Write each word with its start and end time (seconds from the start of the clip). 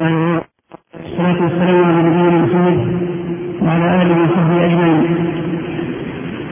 والصلاة 0.00 1.42
والسلام 1.42 1.84
على 1.84 2.02
نبينا 2.02 2.44
محمد 2.44 2.78
وعلى 3.62 4.02
آله 4.02 4.16
وصحبه 4.24 4.64
أجمعين. 4.64 5.04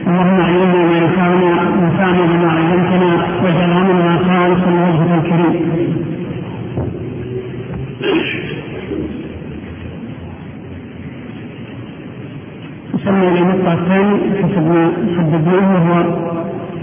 اللهم 0.07 0.41
علمنا 0.41 0.85
ما 0.85 0.97
ينفعنا 0.97 1.51
وانفعنا 1.81 2.23
بما 2.25 2.49
علمتنا 2.51 3.11
واجعل 3.43 3.71
عملنا 3.71 4.17
خالصا 4.17 4.69
لوجهك 4.69 5.25
الكريم. 5.25 5.55
وصلنا 12.93 13.27
إلى 13.31 13.39
المقطع 13.39 13.73
الثاني 13.73 14.15
حسب 14.43 14.65
ما 14.71 14.91
حددناه 15.17 15.69
وهو 15.73 15.95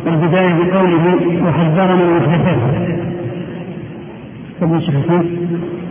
البداية 0.07 0.53
بقوله 0.59 1.05
وحذرنا 1.45 2.05
المحدثات. 2.05 3.01
تفضل 4.61 4.83
شيخ 4.83 4.95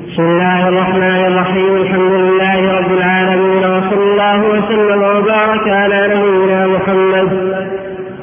بسم 0.10 0.24
الله 0.24 0.68
الرحمن 0.68 1.22
الرحيم 1.30 1.76
الحمد 1.76 2.12
لله 2.12 2.80
رب 2.80 2.92
العالمين 2.92 3.64
وصلى 3.76 4.04
الله 4.12 4.40
وسلم 4.54 5.02
وبارك 5.02 5.68
على 5.68 6.00
نبينا 6.14 6.68
محمد 6.68 7.30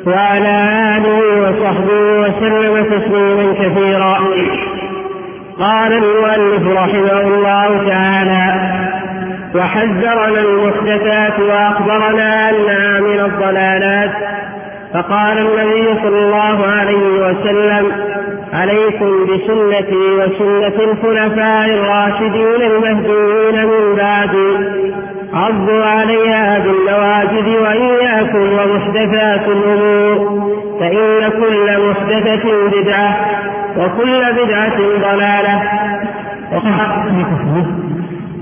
وعلى 0.06 0.54
اله 0.96 1.18
وصحبه 1.42 2.00
وسلم 2.22 2.74
تسليما 2.84 3.52
كثيرا 3.52 4.18
قال 5.58 5.92
المؤلف 5.92 6.64
رحمه 6.78 7.20
الله 7.20 7.88
تعالى 7.88 8.44
وحذرنا 9.76 10.40
المحدثات 10.40 11.40
وأخبرنا 11.40 12.50
انها 12.50 13.00
من 13.00 13.20
الضلالات. 13.20 14.10
فقال 14.94 15.38
النبي 15.38 16.00
صلى 16.02 16.18
الله 16.18 16.66
عليه 16.66 17.28
وسلم 17.28 17.92
عليكم 18.52 19.24
بسنتي 19.24 19.96
وسنة 20.18 20.84
الخلفاء 20.84 21.68
الراشدين 21.68 22.62
المهديين 22.62 23.66
من 23.66 23.96
بعدي 23.96 24.56
عضوا 25.34 25.84
عليها 25.84 26.58
بالنواجذ 26.58 27.48
وإياكم 27.62 28.38
ومحدثات 28.52 29.48
الأمور 29.48 30.46
فإن 30.80 31.28
كل 31.30 31.88
محدثة 31.88 32.68
بدعة 32.80 33.16
وكل 33.78 34.22
بدعة 34.44 34.78
ضلالة 35.02 35.62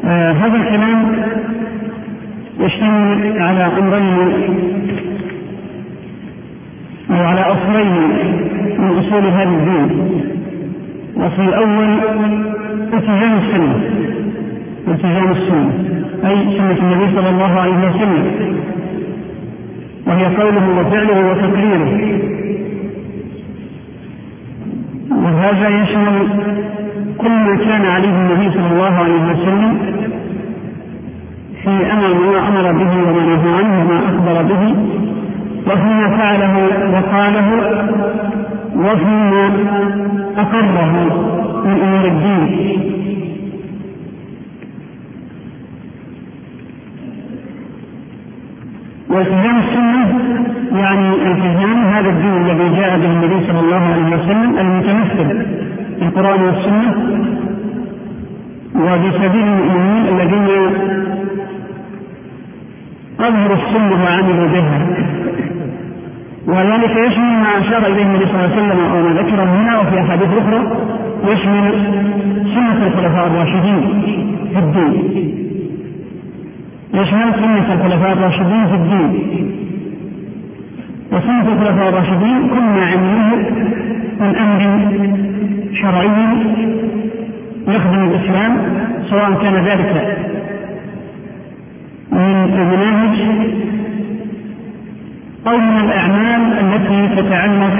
آه 0.04 0.32
هذا 0.32 0.56
الكلام 0.56 1.16
يشتمل 2.60 3.42
على 3.42 3.68
أمرين 3.78 4.64
على 7.16 7.40
أصلين 7.40 7.92
من 8.78 8.98
أصول 8.98 9.24
هذا 9.26 9.42
الدين. 9.42 9.88
الأصل 11.16 11.42
الأول 11.42 11.98
التزام 12.92 13.38
السنة 13.38 13.76
التزام 14.88 15.32
السنة 15.32 15.72
أي 16.24 16.58
سنة 16.58 16.78
النبي 16.82 17.16
صلى 17.16 17.30
الله 17.30 17.60
عليه 17.60 17.88
وسلم. 17.88 18.24
وهي 20.06 20.24
قوله 20.24 20.80
وفعله 20.80 21.30
وتقريره. 21.30 21.90
وهذا 25.10 25.68
يشمل 25.68 26.28
كل 27.18 27.30
ما 27.30 27.56
كان 27.56 27.86
عليه 27.86 28.08
النبي 28.08 28.50
صلى 28.50 28.66
الله 28.72 28.94
عليه 29.04 29.22
وسلم 29.30 29.78
في 31.62 31.92
أمر 31.92 32.14
ما 32.14 32.48
أمر 32.48 32.72
به 32.72 32.92
وما 33.08 33.22
نهى 33.26 33.50
عنه 33.58 33.74
وما 33.80 33.98
أخبر 34.08 34.42
به. 34.42 34.74
وفيما 35.66 36.16
فعله 36.16 36.54
وقاله 36.94 37.48
وفيما 38.76 39.50
أقره 40.36 40.92
من 41.64 41.80
أمور 41.82 42.04
الدين. 42.04 42.80
والتزام 49.08 49.58
السنة 49.58 50.18
يعني 50.72 51.08
التزام 51.14 51.84
هذا 51.84 52.08
الدين 52.08 52.36
الذي 52.50 52.76
جاء 52.80 52.98
به 52.98 53.06
النبي 53.12 53.46
صلى 53.46 53.60
الله 53.60 53.80
عليه 53.80 54.16
وسلم 54.16 54.58
المتمثل 54.58 55.46
في 55.98 56.02
القرآن 56.02 56.42
والسنة 56.42 56.94
وبسبيل 58.76 59.44
المؤمنين 59.44 60.04
الذين 60.08 60.48
أظهروا 63.20 63.56
السنة 63.56 64.04
وعملوا 64.04 64.48
بها 64.48 64.86
وذلك 66.46 66.90
يشمل 66.90 67.38
ما 67.42 67.58
أشار 67.58 67.86
إليه 67.86 68.02
النبي 68.02 68.24
صلى 68.26 68.34
الله 68.34 68.52
عليه 68.52 68.62
وسلم 68.62 68.80
أو 68.80 69.02
ما 69.02 69.20
ذكره 69.20 69.44
هنا 69.44 69.80
وفي 69.80 70.00
أحاديث 70.00 70.28
أخرى 70.38 70.60
يشمل 71.24 71.72
سنة 72.54 72.86
الخلفاء 72.86 73.26
الراشدين 73.26 74.02
في 74.52 74.58
الدين. 74.58 74.94
يشمل 76.94 77.34
سنة 77.34 77.74
الخلفاء 77.74 78.12
الراشدين 78.12 78.66
في 78.66 78.74
الدين. 78.74 79.50
وسنة 81.12 81.48
الخلفاء 81.52 81.88
الراشدين 81.88 82.48
كل 82.48 82.60
ما 82.60 82.86
عملوه 82.86 83.50
من 84.20 84.36
أمر 84.36 84.62
شرعي 85.74 86.08
يخدم 87.68 88.04
الإسلام 88.04 88.56
سواء 89.10 89.32
كان 89.42 89.54
ذلك 89.54 90.18
من 92.12 92.54
المناهج 92.54 93.18
أو 95.46 95.56
من 95.56 95.80
الأعمال 95.84 96.52
التي 96.58 97.22
تتعلق 97.22 97.74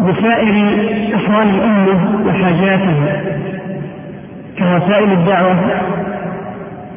بسائر 0.00 0.54
أحوال 1.14 1.48
الأمة 1.48 2.26
وحاجاتها 2.26 3.22
كوسائل 4.58 5.12
الدعوة 5.12 5.56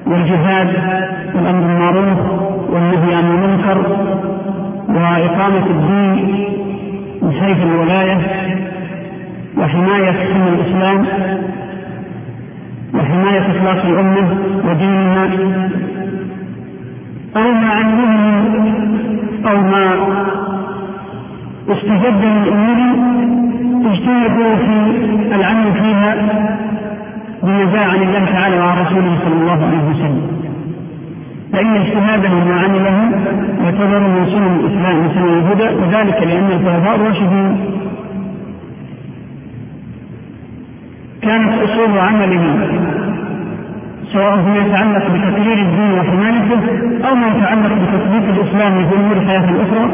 والجهاد 0.08 0.68
والأمر 1.36 1.62
بالمعروف 1.62 2.20
والنهي 2.70 3.16
عن 3.16 3.32
المنكر 3.32 3.78
وإقامة 4.90 5.66
الدين 5.66 6.46
من 7.22 7.32
حيث 7.42 7.58
الولاية 7.64 8.18
وحماية 9.58 10.12
سنة 10.12 10.48
الإسلام 10.48 11.06
وحماية 12.94 13.40
إخلاص 13.40 13.86
الأمة 13.86 14.38
ودينها 14.66 15.28
أو 17.36 17.52
ما 17.52 17.70
علمه 17.70 18.44
أو 19.52 19.58
ما 19.62 19.86
استجد 21.70 22.22
من 22.24 22.48
أمور 22.52 22.80
اجتهدوا 23.92 24.56
في 24.56 25.36
العمل 25.36 25.74
فيها 25.74 26.16
جاء 27.74 27.90
عن 27.90 28.02
الله 28.02 28.26
تعالى 28.26 28.60
وعن 28.60 28.78
رسوله 28.86 29.18
صلى 29.26 29.34
الله 29.34 29.66
عليه 29.66 29.84
وسلم. 29.90 30.28
فإن 31.54 31.76
اجتهادهم 31.76 32.48
ما 32.48 32.56
عمله 32.60 33.12
يعتبر 33.64 34.00
من 34.00 34.26
سنن 34.32 34.60
الإسلام 34.60 34.96
من 34.96 35.10
سنن 35.16 35.34
الهدى 35.40 35.76
وذلك 35.76 36.22
لأن 36.28 36.52
الخلفاء 36.52 36.96
الراشدين 36.96 37.58
كانت 41.22 41.54
أصول 41.62 41.98
عملهم 42.00 42.60
سواء 44.14 44.36
فيما 44.44 44.58
يتعلق 44.68 45.06
بتقرير 45.08 45.58
الدين 45.58 45.92
وحمايته 46.00 46.60
أو 47.10 47.16
ما 47.16 47.28
يتعلق 47.28 47.72
بتطبيق 47.74 48.24
الإسلام 48.36 48.74
أمور 48.78 49.18
الحياة 49.18 49.50
الاخرى 49.50 49.92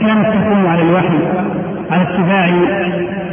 كانت 0.00 0.26
تقوم 0.26 0.66
على 0.66 0.82
الوحي 0.82 1.18
على 1.90 2.02
اتباع 2.02 2.50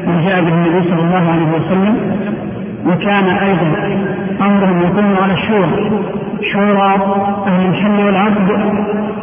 ما 0.07 0.21
جاء 0.25 0.41
به 0.41 0.47
النبي 0.53 0.89
صلى 0.89 1.01
الله 1.01 1.23
عليه 1.31 1.47
وسلم 1.57 1.95
وكان 2.87 3.23
أيضا 3.25 3.69
أمرهم 4.41 4.81
يقوم 4.81 5.16
على 5.23 5.33
الشورى 5.33 5.91
شورى 6.53 6.93
أهل 7.47 7.66
الحل 7.69 8.05
والعقد 8.05 8.49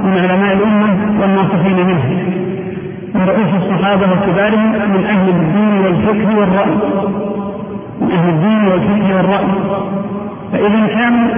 من 0.05 0.19
علماء 0.19 0.53
الأمة 0.55 1.21
والناصحين 1.21 1.87
منها 1.87 2.11
ورؤوس 3.15 3.49
الصحابة 3.63 4.03
وكبارهم 4.13 4.73
من 4.73 5.05
أهل 5.09 5.29
الدين 5.29 5.85
والفقه 5.85 6.39
والرأي. 6.39 6.75
أهل 8.03 8.29
الدين 8.29 8.65
والفقه 8.69 9.17
والرأي. 9.17 9.47
فإذا 10.53 10.87
كانوا 10.87 11.29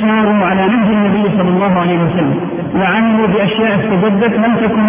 ساروا 0.00 0.46
على 0.46 0.66
نهج 0.66 0.88
النبي 0.92 1.36
صلى 1.36 1.48
الله 1.48 1.80
عليه 1.80 1.98
وسلم 1.98 2.36
وعملوا 2.76 3.26
بأشياء 3.26 3.78
استجدت 3.78 4.34
لم 4.36 4.56
تكن 4.56 4.86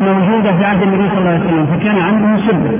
موجودة 0.00 0.52
في 0.56 0.64
عهد 0.64 0.82
النبي 0.82 1.08
صلى 1.08 1.18
الله 1.18 1.30
عليه 1.30 1.44
وسلم 1.44 1.66
فكان 1.66 1.98
عندهم 1.98 2.38
سبة 2.38 2.70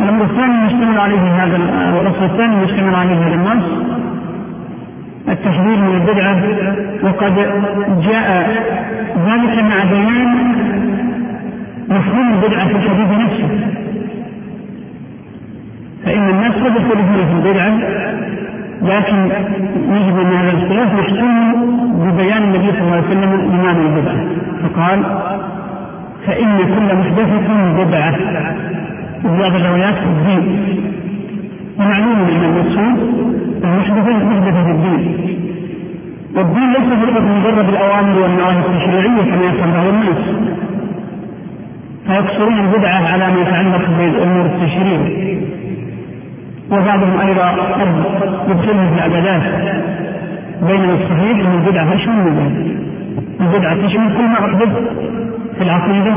الأمر 0.00 0.24
الثاني 0.24 0.66
يشتمل 0.66 0.98
عليه 0.98 1.20
هذا 1.20 1.56
الأصل 2.00 2.24
الثاني 2.24 2.64
يشتمل 2.64 2.94
عليه 2.94 3.14
هذا 3.14 3.34
النص 3.34 3.64
التحذير 5.28 5.76
من 5.76 5.94
البدعة. 5.94 6.42
وقد 7.02 7.34
جاء 8.08 8.28
ذلك 9.26 9.64
مع 9.64 9.84
بيان 9.90 10.32
مفهوم 11.88 12.32
البدعة 12.32 12.68
في 12.68 12.76
الحديث 12.76 13.18
نفسه. 13.18 13.48
فإن 16.04 16.28
الناس 16.28 16.52
قد 16.52 16.76
يختلفون 16.76 17.26
في 17.26 17.48
البدعة 17.48 17.78
لكن 18.82 19.16
يجب 19.90 20.18
أن 20.18 20.32
هذا 20.32 20.50
الاختلاف 20.50 20.94
محسوم 20.94 21.52
ببيان 21.94 22.42
النبي 22.42 22.70
صلى 22.72 22.80
الله 22.80 22.92
عليه 22.92 23.06
وسلم 23.06 23.30
لمعنى 23.54 23.78
البدعة. 23.78 24.24
فقال 24.62 25.02
فإن 26.26 26.58
كل 26.58 26.96
محدثة 26.96 27.48
بدعة. 27.84 28.18
بعض 29.24 29.54
الروايات 29.54 29.94
في 29.94 30.04
الدين. 30.04 30.66
ومعلوم 31.78 32.12
أن 32.12 32.44
المقصود 32.44 32.98
المحدثه 33.64 34.16
محدثه 34.18 34.64
في 34.64 34.70
الدين. 34.70 35.02
والدين 36.36 36.72
ليس 36.72 36.88
فقط 37.02 37.22
مجرد 37.22 37.68
الأوامر 37.68 38.18
والنواهي 38.18 38.58
التشريعية 38.58 39.22
كما 39.22 39.44
يفهم 39.44 39.70
بعض 39.72 39.86
الناس. 39.86 40.52
فيقصرون 42.06 42.60
البدعة 42.60 43.12
على 43.12 43.26
ما 43.34 43.40
يتعلق 43.40 43.88
بالأمور 43.98 44.46
التشريع 44.46 45.00
وبعضهم 46.72 47.20
أيضا 47.20 47.48
قد 47.50 47.88
يدخلها 48.48 48.88
في 48.88 48.94
العبادات. 48.94 49.42
بينما 50.62 50.94
الصحيح 50.94 51.46
أن 51.46 51.62
البدعة 51.64 51.94
تشمل 51.94 52.24
ذلك 52.24 52.76
البدعة. 53.40 53.86
تشمل 53.86 54.16
كل 54.16 54.22
ما 54.22 54.38
احدث 54.38 54.68
في 55.58 55.62
العقيده 55.62 56.14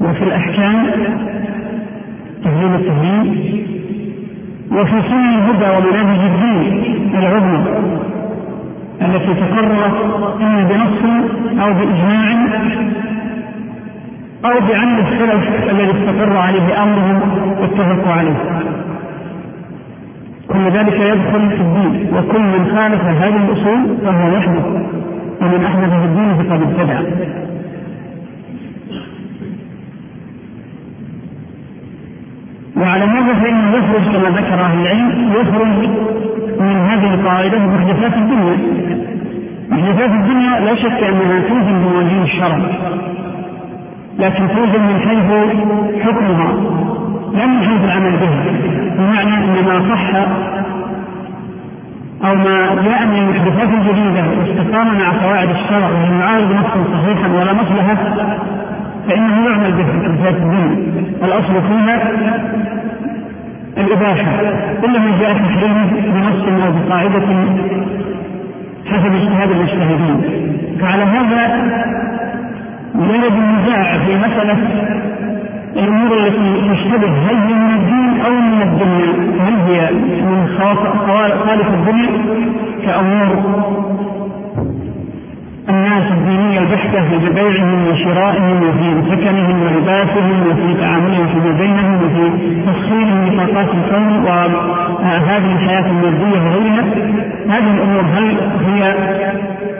وفي 0.00 0.22
الأحكام 0.24 0.86
تهذيب 2.44 2.74
التهذيب. 2.74 3.66
وفي 4.72 5.02
سنن 5.08 5.34
الهدى 5.34 5.68
ومناهج 5.76 6.20
الدين 6.20 7.10
العظمى 7.18 7.64
التي 9.02 9.34
تقررت 9.34 9.96
إما 10.40 10.62
بنص 10.70 11.00
أو 11.62 11.72
بإجماع 11.72 12.46
أو 14.44 14.60
بعمل 14.68 15.00
السلف 15.00 15.70
الذي 15.70 15.90
استقر 15.90 16.36
عليه 16.36 16.82
أمرهم 16.82 17.20
واتفقوا 17.60 18.12
عليه. 18.12 18.36
كل 20.48 20.64
ذلك 20.78 21.00
يدخل 21.00 21.50
في 21.50 21.60
الدين 21.60 22.14
وكل 22.14 22.40
من 22.40 22.72
خالف 22.76 23.04
هذه 23.04 23.36
الأصول 23.36 23.96
فهو 24.04 24.36
يحدث 24.36 24.66
ومن 25.40 25.64
أحدث 25.64 25.90
في 25.90 26.04
الدين 26.04 26.34
فقد 26.34 26.62
ابتدع. 26.62 27.00
وعلى 32.76 33.04
هذا 33.04 33.34
فإنه 33.34 33.76
يخرج 33.76 34.04
كما 34.12 34.28
ذكر 34.28 34.60
أهل 34.60 34.80
العلم 34.80 35.32
يخرج 35.32 35.88
من 36.60 36.76
هذه 36.76 37.14
القاعدة 37.14 37.58
محدثات 37.58 38.14
الدنيا. 38.14 38.56
محدثات 39.70 40.10
الدنيا 40.10 40.60
لا 40.60 40.74
شك 40.74 41.02
أنها 41.02 41.40
توزن 41.48 41.84
بموازين 41.84 42.22
الشرع. 42.22 42.58
لكن 44.18 44.48
توزن 44.48 44.82
من 44.82 45.00
حيث 45.00 45.28
حكمها 46.02 46.52
لا 47.32 47.46
من 47.46 47.62
حيث 47.66 47.84
العمل 47.84 48.12
بها. 48.16 48.44
بمعنى 48.98 49.44
أن 49.44 49.64
ما 49.66 49.94
صح 49.94 50.14
أو 52.24 52.34
ما 52.34 52.74
جاء 52.84 53.06
من 53.06 53.18
المحدثات 53.18 53.68
الجديدة 53.68 54.24
واستقام 54.38 54.98
مع 54.98 55.12
قواعد 55.22 55.48
الشرع 55.50 55.88
وهي 55.88 56.20
يعارض 56.20 56.52
نصا 56.52 56.84
صحيحا 56.94 57.28
ولا 57.28 57.52
مصلحة 57.52 57.96
فإنه 59.08 59.48
يعمل 59.48 59.72
به 59.72 59.84
في 59.84 59.96
محدثات 59.98 60.34
الدين. 60.34 60.92
الأصل 61.24 61.62
فيها 61.68 62.10
الإباحة. 63.78 64.30
إلا 64.84 64.98
ما 64.98 65.10
جاء 65.20 65.32
تحريمه 65.32 65.90
بنص 66.06 66.64
أو 66.64 66.72
بقاعدة 66.72 67.26
حسب 68.86 69.14
اجتهاد 69.14 69.50
المجتهدين. 69.50 70.22
فعلى 70.80 71.02
هذا 71.02 71.66
يرد 72.98 73.32
النزاع 73.32 73.98
في 73.98 74.16
مسألة 74.16 74.58
الأمور 75.76 76.18
التي 76.18 76.74
تشتبه 76.74 77.08
هل 77.08 77.36
هي 77.36 77.54
من 77.54 77.74
الدين 77.74 78.20
أو 78.26 78.30
من 78.30 78.62
الدنيا 78.62 79.12
هل 79.46 79.54
هي 79.68 79.90
من 80.22 80.48
خالف 81.46 81.66
الدنيا 81.74 82.10
كأمور 82.84 83.56
الناس 85.68 86.12
الدينية 86.12 86.58
البحتة 86.58 87.08
في 87.08 87.28
بيعهم 87.34 87.88
وشرائهم 87.88 88.62
وفي 88.62 89.10
سكنهم 89.10 89.62
ولباسهم 89.62 90.46
وفي 90.50 90.80
تعاملهم 90.80 91.26
فيما 91.26 91.58
بينهم 91.58 91.94
وفي 91.94 92.30
تسخير 92.66 93.06
نطاقات 93.06 93.68
الكون 93.74 94.24
وهذه 94.24 95.52
الحياة 95.52 95.86
المادية 95.86 96.40
وغيرها 96.40 96.84
هذه 97.48 97.74
الأمور 97.74 98.00
هل 98.00 98.36
هي 98.66 98.94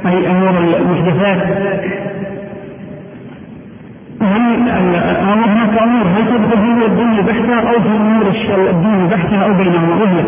أي 0.06 0.30
أمور 0.30 0.50
المحدثات 0.80 1.38
هل 4.20 4.70
هناك 5.48 5.82
أمور 5.82 6.06
هل 6.06 6.24
تدخل 6.28 6.58
في 6.78 6.86
الدين 6.86 7.18
البحتة 7.18 7.68
أو 7.68 7.80
في 7.80 7.88
أمور 7.88 8.26
الدين 8.70 8.94
البحتة 9.04 9.44
أو 9.44 9.54
بينهما 9.54 9.94
وهي 9.94 10.24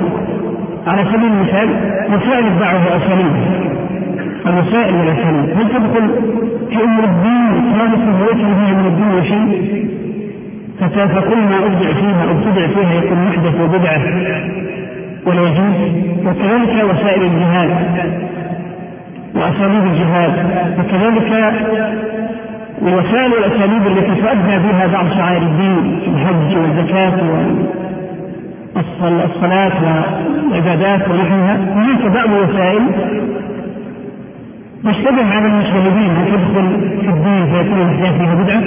على 0.87 1.05
سبيل 1.05 1.25
المثال 1.25 1.69
وسائل 2.09 2.47
الدعوة 2.47 2.81
وأساليب 2.87 3.33
الوسائل 4.47 4.95
والاساليب 4.95 5.57
هل 5.59 5.69
تدخل 5.69 6.11
في 6.71 6.85
امور 6.85 7.05
الدين 7.05 7.75
خالصة 7.79 8.21
وليس 8.21 8.45
فيها 8.45 8.75
من 8.75 8.87
الدين 8.87 9.25
شيء؟ 9.25 9.89
فكل 10.97 11.37
ما 11.37 11.59
أبدع 11.67 11.93
فيها 11.93 12.25
أو 12.25 12.31
ابتدع 12.31 12.67
فيها 12.67 12.95
يكون 12.95 13.19
محدث 13.27 13.61
وبدعة 13.61 14.01
ولا 15.27 15.43
يجوز؟ 15.43 15.75
وكذلك 16.27 16.85
وسائل 16.85 17.23
الجهاد. 17.23 17.71
وأساليب 19.35 19.85
الجهاد. 19.85 20.33
وكذلك 20.79 21.33
الوسائل 22.83 23.33
والاساليب 23.33 23.87
التي 23.87 24.23
تؤدى 24.23 24.59
بها 24.59 24.87
بعض 24.87 25.07
شعائر 25.09 25.43
الدين 25.43 26.01
الحج 26.09 26.57
والزكاة 26.57 27.19
والصلاه 29.03 29.73
والعبادات 30.51 31.09
ونحوها. 31.09 31.57
هناك 31.75 32.03
بعض 32.15 32.31
الوسائل 32.31 32.83
تشتبه 34.85 35.35
على 35.35 35.47
المشاهدين 35.47 36.11
هل 36.17 36.27
تدخل 36.27 36.67
في 37.01 37.09
الدين 37.09 37.47
فيكون 37.47 37.81
الاحداث 37.81 38.19
فيها 38.19 38.35
بدعة؟ 38.35 38.63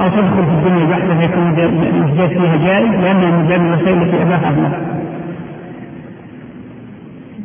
أو 0.00 0.08
تدخل 0.08 0.44
في 0.46 0.52
الدنيا 0.58 0.84
بحته 0.86 1.18
فيكون 1.20 1.48
الاحداث 1.48 2.30
فيها 2.30 2.56
جائز؟ 2.66 2.90
لانها 2.90 3.30
من 3.30 3.46
باب 3.48 3.60
الوسائل 3.60 4.02
التي 4.02 4.22
اباحها 4.22 4.50
الله. 4.50 4.72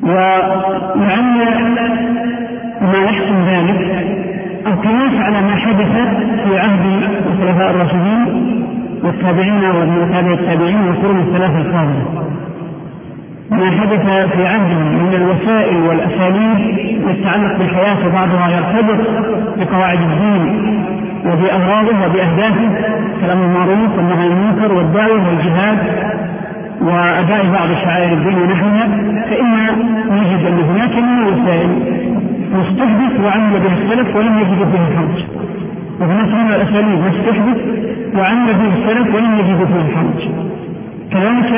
ولعل 0.03 1.37
ما 2.81 2.97
يحسن 3.03 3.37
ذلك 3.45 3.81
القياس 4.67 5.13
على 5.21 5.41
ما 5.41 5.55
حدث 5.55 5.91
في 6.45 6.59
عهد 6.59 7.03
الخلفاء 7.25 7.71
الراشدين 7.71 8.25
والتابعين 9.03 9.63
ومن 9.63 10.09
تابع 10.13 10.33
التابعين 10.33 10.81
والقرون 10.87 11.19
الثلاثة 11.19 11.57
الفاضله 11.57 12.25
ما 13.51 13.71
حدث 13.71 14.01
في 14.35 14.47
عهدهم 14.47 15.05
من 15.05 15.13
الوسائل 15.13 15.77
والأساليب 15.77 16.77
يتعلق 17.09 17.57
بالحياة 17.57 18.07
وبعضها 18.07 18.49
يرتبط 18.49 19.07
بقواعد 19.57 19.99
الدين 20.01 20.83
وبأغراضه 21.25 22.05
وبأهدافه 22.05 22.69
كلام 23.21 23.41
المعروف 23.41 23.97
والنهي 23.97 24.25
عن 24.25 24.31
المنكر 24.31 24.73
والدعوة 24.73 25.27
والجهاد 25.27 25.77
وأداء 26.81 27.45
بعض 27.53 27.67
شعائر 27.83 28.13
الدين 28.13 28.37
ونحوها 28.37 28.87
فإن 29.29 29.55
نجد 30.11 30.45
أن 30.45 30.59
هناك 30.59 30.95
من 30.95 31.27
الوسائل 31.27 32.04
مستحدث 32.53 33.19
وعمل 33.23 33.59
بها 33.59 33.77
السلف 33.83 34.15
ولم 34.15 34.39
يجدوا 34.39 34.65
فيه 34.65 34.95
حرج. 34.95 35.23
وهناك 35.99 36.27
من 36.27 36.53
الأساليب 36.55 36.99
مستحدث 36.99 37.59
وعمل 38.15 38.53
به 38.53 38.69
السلف 38.77 39.15
ولم 39.15 39.39
يجدوا 39.39 39.65
فيه 39.65 39.95
حرج. 39.95 40.29
كذلك 41.11 41.51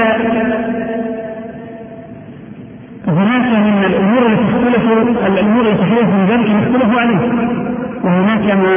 هناك 3.08 3.48
من 3.68 3.84
الأمور 3.86 4.26
التي 4.26 4.44
اختلفوا 4.44 5.28
الأمور 5.28 5.62
التي 5.62 5.84
اختلفوا 5.84 6.14
من 6.14 6.26
ذلك 6.30 6.50
اختلفوا 6.50 7.00
عليه. 7.02 7.22
وهناك 8.04 8.46
ما 8.56 8.74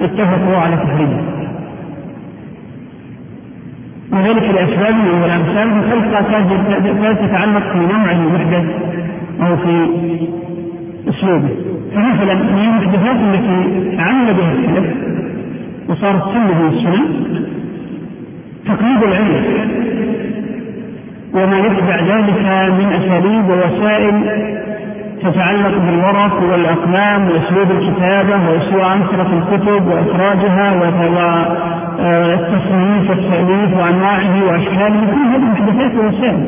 اتفقوا 0.00 0.56
على 0.56 0.76
تحريمه. 0.76 1.20
وذلك 4.12 4.42
لاسباب 4.42 4.94
والأمثال 5.22 5.68
من 5.68 5.82
خلق 5.90 6.04
تتعلق 7.26 7.72
في 7.72 7.78
نوع 7.78 8.10
المحدث 8.10 8.66
أو 9.42 9.56
في 9.56 9.88
اسلوبه 11.08 11.48
فمثلا 11.94 12.34
من 12.34 12.64
المحدثات 12.68 13.16
التي 13.16 13.58
عمل 14.00 14.34
بها 14.34 14.52
السلف 14.52 14.94
وصارت 15.88 16.24
سنة 16.24 16.62
من 16.62 16.68
السنن 16.68 17.04
تقليد 18.66 19.02
العلم. 19.02 19.44
وما 21.34 21.58
يتبع 21.58 21.96
ذلك 22.00 22.42
من 22.78 22.92
أساليب 22.92 23.44
ووسائل 23.48 24.16
تتعلق 25.22 25.74
بالورق 25.78 26.42
والأقلام 26.42 27.20
وأسلوب 27.28 27.70
الكتابة 27.70 28.36
وأسلوب 28.50 28.82
أنشرة 28.82 29.30
الكتب 29.38 29.86
وإخراجها 29.86 30.66
والتصنيف 32.00 33.10
والتأليف 33.10 33.70
وأنواعه 33.78 34.34
وأشكاله. 34.48 35.00
كل 35.14 35.24
هذه 35.32 35.46
محدثات 35.52 35.94
ووسائل. 35.94 36.46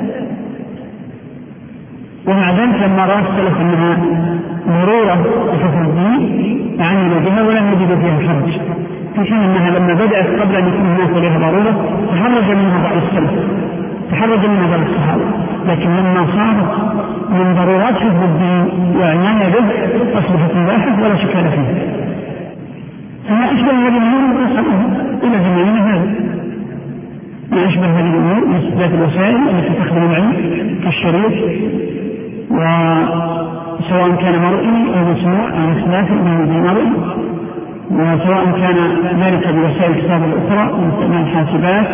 ومع 2.29 2.51
ذلك 2.51 2.83
لما 2.83 3.07
راى 3.07 3.19
السلف 3.19 3.61
انها 3.61 3.99
ضروره 4.69 5.27
لحفظ 5.53 5.89
الدين 5.89 6.77
عملوا 6.81 7.21
بها 7.21 7.43
ولم 7.43 7.73
يجدوا 7.73 7.97
فيها 7.97 8.29
حرج. 8.29 8.53
في 9.15 9.25
حين 9.25 9.39
أنها 9.39 9.71
لما 9.79 9.95
بدأت 9.95 10.41
قبل 10.41 10.57
أن 10.57 10.69
يكون 10.69 10.87
هناك 10.87 11.11
لها 11.23 11.51
ضرورة 11.51 11.75
تحرج 12.13 12.57
منها 12.57 12.83
بعض 12.83 12.97
السلف. 12.97 13.31
تحرج 14.11 14.47
من 14.47 14.63
نظر 14.63 14.83
الصحابة. 14.83 15.25
لكن 15.69 15.91
لما 15.97 16.27
صارت 16.37 16.99
من 17.31 17.55
ضرورات 17.55 17.95
حفظ 17.95 18.23
الدين 18.23 18.97
وعناية 19.01 19.49
به 19.49 20.19
أصبحت 20.19 20.57
مباحة 20.57 21.03
ولا 21.03 21.17
شكال 21.17 21.51
فيه 21.51 21.99
فما 23.29 23.53
أشبه 23.53 23.71
هذه 23.71 23.97
الأمور؟ 23.97 24.43
يصل 24.43 24.65
إلى 25.23 25.39
زماننا 25.45 25.95
هذا. 25.95 26.15
ما 27.53 27.69
أشبه 27.69 27.87
هذه 27.87 28.11
الأمور؟ 28.11 28.47
من 28.47 28.91
الوسائل 28.95 29.37
التي 29.37 29.75
تخدم 29.79 30.03
العلم 30.03 30.33
كالشريط. 30.85 31.33
وسواء 32.51 34.11
كان 34.21 34.43
مرئي 34.43 34.99
أو 34.99 35.13
مسموع 35.13 35.49
أو 35.49 35.75
خلافه 35.85 36.15
من 36.15 36.63
مرئي 36.63 36.93
وسواء 37.91 38.45
كان 38.61 38.77
ذلك 39.21 39.49
بوسائل 39.49 39.91
الكتاب 39.91 40.21
الأخرى 40.25 40.65
من 41.09 41.17
الحاسبات 41.27 41.87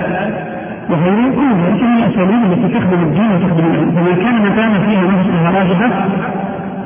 وغيره 0.91 1.35
كل 1.35 1.51
ذلك 1.65 1.83
من 1.83 1.97
الأساليب 1.99 2.53
التي 2.53 2.79
تخدم 2.79 3.03
الدين 3.03 3.31
وتخدم 3.33 3.65
العلم 3.67 3.91
فما 3.91 4.15
كان 4.25 4.35
مكان 4.47 4.73
فيها 4.87 5.03
نفسها 5.03 5.51
راجحة 5.59 5.91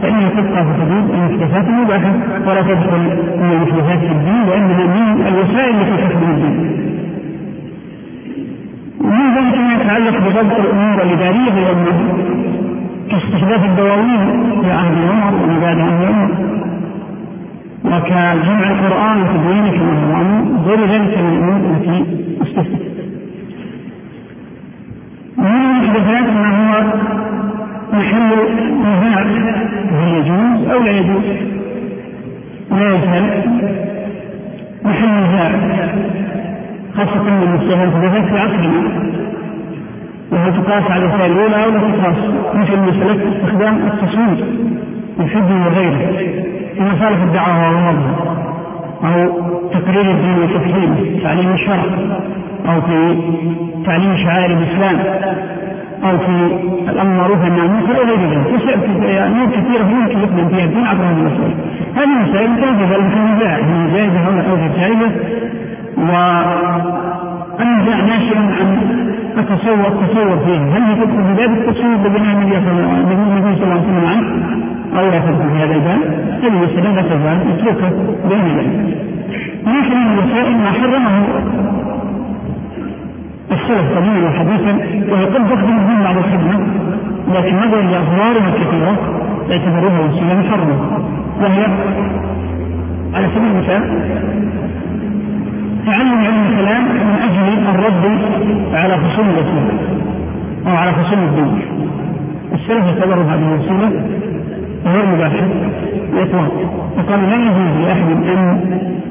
فإنها 0.03 0.29
تبقى 0.29 0.65
في 0.65 0.73
حدود 0.81 1.11
المحدثات 1.11 1.69
المباحة 1.69 2.13
ولا 2.47 2.63
تدخل 2.63 2.99
من 3.41 3.51
المحدثات 3.53 3.99
في 3.99 4.13
الدين 4.13 4.45
لأنها 4.49 4.87
من 4.87 5.27
الوسائل 5.27 5.75
التي 5.81 6.05
تخدم 6.09 6.31
الدين. 6.31 6.89
ومن 9.01 9.35
ذلك 9.37 9.59
ما 9.59 9.75
يتعلق 9.75 10.19
بضبط 10.19 10.59
الأمور 10.61 11.03
الإدارية 11.03 11.51
في 11.51 11.59
الأمة 11.59 11.93
كاستحداث 13.11 13.65
الدواوين 13.65 14.63
في 14.63 14.71
عهد 14.71 14.97
عمر 15.11 15.35
وما 15.43 15.59
بعد 15.61 15.79
عهد 15.79 16.05
عمر 16.05 16.31
وكجمع 17.85 18.71
القرآن 18.71 19.23
وتدوينه 19.23 19.71
كما 19.71 19.93
هو 20.05 20.69
غير 20.69 20.81
ذلك 20.81 21.19
من 21.19 21.33
الأمور 21.33 21.77
التي 21.77 22.05
استثنت. 22.43 22.83
ومن 25.39 25.47
المحدثات 25.47 26.27
ما 26.33 26.49
هو 26.59 26.85
محل 27.93 28.31
نزاع 28.81 29.23
هل 29.93 30.09
يجوز 30.09 30.69
أو 30.69 30.83
لا 30.83 30.91
يجوز؟ 30.91 31.25
لا 32.71 32.95
يزال. 32.95 33.25
محل 34.85 35.09
نزاع 35.09 35.51
خاصة 36.97 37.23
من 37.23 37.43
المستهدفات 37.43 38.25
في 38.25 38.39
عصرنا 38.39 38.83
وهل 40.33 40.63
تقاس 40.63 40.91
على 40.91 41.05
الوسائل 41.05 41.33
الأولى 41.33 41.65
أو 41.65 41.71
لا 41.71 41.79
تقاس 41.79 42.17
مثل 42.55 42.77
مسألة 42.77 43.33
استخدام 43.37 43.77
التصوير 43.77 44.45
الحب 45.21 45.51
وغيره 45.51 45.99
في 46.75 46.83
مصالح 46.83 47.23
الدعوة 47.23 47.69
وغيرها 47.69 48.15
أو 49.05 49.29
تقرير 49.73 50.11
الدين 50.11 50.39
وتفهيمه. 50.43 51.23
تعليم 51.23 51.53
الشرع. 51.53 51.85
أو 52.69 52.81
في 52.81 53.17
تعليم 53.87 54.17
شعائر 54.17 54.51
الإسلام. 54.59 54.97
أو 56.05 56.19
في 56.19 56.35
الأمر 56.89 57.17
معروف 57.17 57.39
والنهي 57.39 57.61
عن 57.61 57.67
المنكر 57.67 57.99
أو 57.99 58.05
غير 58.05 58.19
ذلك 58.19 58.47
أمور 59.27 59.47
كثيرة 59.47 59.85
يمكن 59.85 60.19
يخدم 60.19 60.49
فيها 60.49 60.65
الدين 60.65 60.87
عبر 60.87 61.05
هذه 61.05 61.13
المسائل 61.13 61.55
هذه 61.97 62.05
المسائل 62.05 62.51
جائزة 62.57 63.17
النزاع 63.17 63.57
هي 63.57 63.91
جائزة 63.93 64.21
أو 64.51 64.55
غير 64.55 64.71
جائزة. 64.77 65.11
والنزاع 67.59 68.01
ناشئ 68.01 68.37
عن 68.37 69.08
التصور 69.39 69.87
التصور 69.87 70.39
فيها. 70.45 70.77
هل 70.77 70.83
هي 70.83 70.95
تدخل 70.95 71.25
في 71.25 71.35
باب 71.37 71.51
التصوير 71.59 71.97
ببناء 71.97 72.33
النبي 72.37 72.55
صلى 72.65 72.73
الله 72.73 73.73
عليه 73.73 73.81
وسلم 73.81 74.07
عنه؟ 74.07 74.29
أو 74.99 75.11
لا 75.11 75.19
تدخل 75.19 75.51
في 75.51 75.59
هذا 75.65 75.75
الباب؟ 75.75 76.01
هذه 76.43 76.49
المسألة 76.49 76.93
لا 76.93 77.03
تزال 77.03 77.39
متروكة 77.49 77.89
بين 78.29 78.59
ذلك. 78.59 78.99
لكن 79.67 79.97
من 79.97 80.19
الوسائل 80.19 80.57
ما 80.57 80.71
حرمه 80.73 81.25
السلف 83.53 83.99
قديما 83.99 84.29
وحديثا 84.29 84.73
وهي 85.13 85.25
قد 85.25 85.49
تخدم 85.49 85.79
الدين 85.79 86.03
بعد 86.03 86.17
الخدمه 86.17 86.67
لكن 87.35 87.57
نظرا 87.57 87.83
لاضرارها 87.83 88.49
الكثيره 88.49 88.97
يعتبروها 89.49 90.01
وسيلة 90.01 90.41
محرمه 90.41 91.03
وهي 91.41 91.67
على 93.15 93.29
سبيل 93.35 93.51
المثال 93.51 93.83
تعلم 95.91 96.19
علم 96.27 96.47
الكلام 96.51 96.85
من 96.85 97.17
أجل 97.27 97.47
الرد 97.75 98.05
على 98.75 98.95
خصوم 98.97 99.27
الاسلام 99.29 99.69
أو 100.67 100.77
على 100.77 100.93
خصوم 100.93 101.19
الدين. 101.19 101.63
السلف 102.55 102.85
اعتبروا 102.87 103.25
هذه 103.25 103.43
الوسيله 103.49 103.89
غير 104.87 105.07
مباحة 105.15 105.47
باطلاق 106.15 106.53
فقالوا 106.97 107.27
لا 107.27 107.37
يجوز 107.37 107.73
لأحد 107.85 108.09
أن 108.11 108.61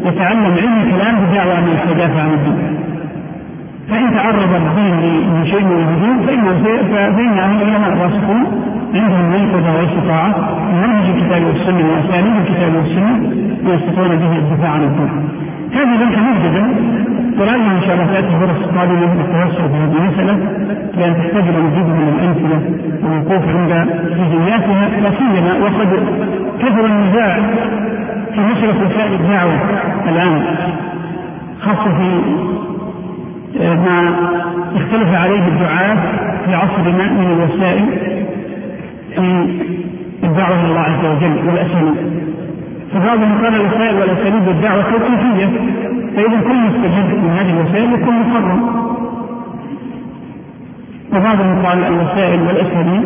يتعلم 0.05 0.53
علم 0.61 0.75
الكلام 0.83 1.15
بدعوى 1.25 1.53
أن 1.59 1.67
يتدافع 1.73 2.21
عن 2.21 2.33
الدين. 2.33 2.77
فإن 3.89 4.13
تعرض 4.13 4.53
الدين 4.53 4.95
لشيء 5.43 5.63
من 5.63 5.77
الهجوم 5.81 6.17
فإن 6.91 7.37
أهل 7.39 7.61
العلماء 7.61 7.93
الراسخون 7.93 8.43
عندهم 8.93 9.33
القدرة 9.33 9.75
والاستطاعة 9.75 10.35
منهج 10.73 11.05
الكتاب 11.15 11.43
والسنة 11.43 11.85
وأساليب 11.89 12.35
الكتاب 12.41 12.75
والسنة 12.75 13.46
يستطيعون 13.65 14.15
به 14.15 14.37
الدفاع 14.37 14.69
عن 14.69 14.83
الدين. 14.83 15.29
هذه 15.73 16.03
ليس 16.03 16.17
موجودة 16.17 16.67
ولعل 17.39 17.59
إن 17.59 17.81
شاء 17.85 17.93
الله 17.95 18.05
تأتي 18.05 18.33
فرص 18.39 18.77
قادمة 18.77 19.13
للتوسع 19.15 19.67
في 19.67 19.73
هذه 19.73 19.97
المسألة 19.97 20.33
لأن 20.97 21.13
تحتاج 21.15 21.43
إلى 21.47 21.61
مزيد 21.61 21.85
من 21.85 22.13
الأمثلة 22.17 22.61
والوقوف 23.03 23.55
عند 23.55 23.89
جزئياتها 24.09 24.89
لا 25.01 25.11
سيما 25.17 25.53
وقد 25.63 25.89
كثر 26.59 26.85
النزاع 26.85 27.39
في 28.33 28.39
مسألة 28.39 28.85
وسائل 28.85 29.13
الدعوة 29.13 29.59
الآن 30.09 30.41
خاصة 31.61 31.97
في 31.97 32.21
ما 33.59 34.15
اختلف 34.75 35.13
عليه 35.13 35.47
الدعاة 35.47 35.97
في 36.45 36.53
عصرنا 36.55 37.11
من 37.11 37.27
الوسائل 37.31 37.85
في 39.15 40.27
الدعوة 40.27 40.59
إلى 40.59 40.69
الله 40.69 40.79
عز 40.79 41.05
وجل 41.05 41.47
والأساليب 41.47 42.16
فبعضهم 42.93 43.45
قال 43.45 43.55
الوسائل 43.55 43.95
والأساليب 43.95 44.47
والدعوة 44.47 44.81
توقيفية 44.81 45.49
فإذا 46.15 46.41
كل 46.41 46.55
مستجد 46.55 47.23
من 47.23 47.29
هذه 47.39 47.59
الوسائل 47.59 47.93
يكون 47.93 48.19
محرم 48.19 48.87
وبعضهم 51.13 51.65
قال 51.65 51.83
الوسائل 51.83 52.41
والأساليب 52.41 53.03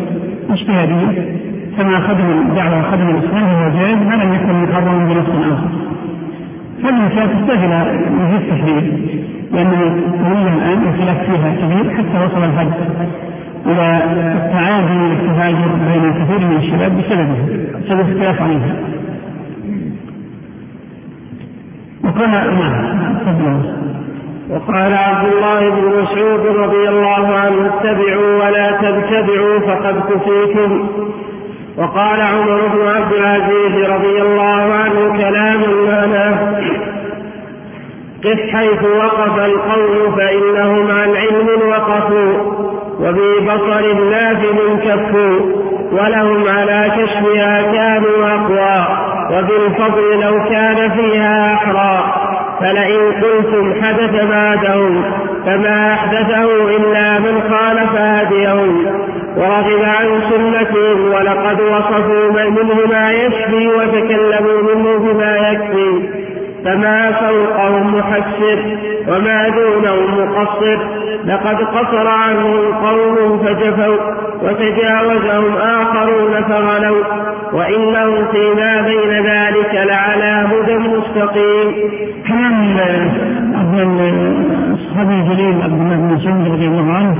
اجتهادية. 0.50 1.42
كما 1.78 2.00
خدم 2.00 2.30
الدعوة 2.30 2.80
وخدم 2.80 3.08
الإسلام 3.08 3.44
هو 3.44 3.68
جائز 3.78 3.98
ما 3.98 4.14
لم 4.14 4.34
يكن 4.34 4.62
محرما 4.62 5.04
بنص 5.04 5.52
آخر. 5.52 5.68
فالمسائل 6.82 7.28
تحتاج 7.28 7.58
إلى 7.58 8.00
مزيد 8.10 8.50
تحرير 8.50 8.92
لأنه 9.52 9.78
هي 10.24 10.48
الآن 10.54 10.82
الخلاف 10.88 11.18
فيها 11.18 11.54
كبير 11.60 11.94
حتى 11.96 12.24
وصل 12.24 12.44
الحد. 12.44 12.72
إلى 13.66 14.02
التعادي 14.36 14.98
والتهاجر 15.08 15.70
بين 15.92 16.12
كثير 16.12 16.48
من 16.48 16.56
الشباب 16.56 16.92
بسببها 16.98 17.46
بسبب 17.84 18.00
اختلاف 18.00 18.42
عليها. 18.42 18.74
وقال 22.04 22.32
وقال 24.50 24.94
عبد 24.94 25.32
الله 25.32 25.70
بن 25.70 26.02
مسعود 26.02 26.46
رضي 26.56 26.88
الله 26.88 27.36
عنه 27.36 27.66
اتبعوا 27.66 28.44
ولا 28.44 28.70
تبتدعوا 28.70 29.58
فقد 29.58 30.02
كفيتم. 30.10 30.88
وقال 31.78 32.20
عمر 32.20 32.60
بن 32.74 32.88
عبد 32.88 33.12
العزيز 33.12 33.90
رضي 33.90 34.22
الله 34.22 34.74
عنه 34.74 35.16
كلام 35.18 35.60
معناه 35.86 36.60
قف 38.24 38.40
حيث 38.52 38.84
وقف 38.84 39.38
القوم 39.38 40.16
فإنهم 40.16 40.90
عن 40.90 41.16
علم 41.16 41.48
وقفوا 41.68 42.32
وببصر 43.00 43.92
نافذ 44.10 44.58
كفوا 44.84 45.40
ولهم 45.92 46.48
على 46.48 46.92
كشفها 46.96 47.62
كانوا 47.62 48.34
أقوى. 48.34 49.01
وبالفضل 49.32 50.20
لو 50.20 50.44
كان 50.48 50.90
فيها 50.90 51.54
أحرى 51.54 52.14
فلئن 52.60 53.12
قلتم 53.22 53.74
حدث 53.82 54.24
بعدهم 54.30 55.04
فما 55.46 55.92
أحدثه 55.92 56.76
إلا 56.76 57.18
من 57.18 57.40
خالف 57.50 57.94
هديهم 57.94 58.86
ورغب 59.36 59.82
عن 59.82 60.20
سنتهم 60.30 61.12
ولقد 61.12 61.60
وصفوا 61.60 62.32
منه 62.32 62.86
ما 62.90 63.12
يشفي 63.12 63.68
وتكلموا 63.68 64.71
فما 66.64 67.12
فوقهم 67.12 67.94
محسر 67.96 68.58
وما 69.08 69.48
دونهم 69.48 70.20
مقصر. 70.20 70.78
لقد 71.24 71.56
قصر 71.56 72.08
عنهم 72.08 72.74
قوم 72.74 73.38
فجفوا 73.38 73.96
وتجاوزهم 74.42 75.56
آخرون 75.56 76.42
فغلوا. 76.42 77.04
وإنهم 77.52 78.24
فيما 78.32 78.82
بين 78.82 79.26
ذلك 79.26 79.74
لعلى 79.74 80.46
هدى 80.50 80.78
مستقيم. 80.78 81.72
كلام 82.28 82.62
الصحابي 84.72 85.14
الجليل 85.14 85.62
عبد 85.62 85.80
الله 85.80 85.96
بن 85.96 86.14
مسعود 86.14 86.48
رضي 86.52 86.66
الله 86.66 86.92
عنه. 86.92 87.16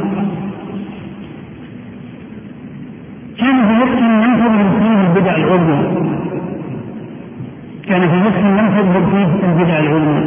كان 3.41 3.57
في 3.69 3.75
وقت 3.81 3.99
تظهر 3.99 4.65
فيه 4.79 4.99
البدع 5.07 5.37
العظمى 5.37 6.12
كان 7.93 8.09
في 8.09 8.17
مسلم 8.17 8.57
لم 8.59 8.69
تظهر 8.69 9.03
فيه 9.11 9.49
البدع 9.49 9.79
العلمى 9.79 10.23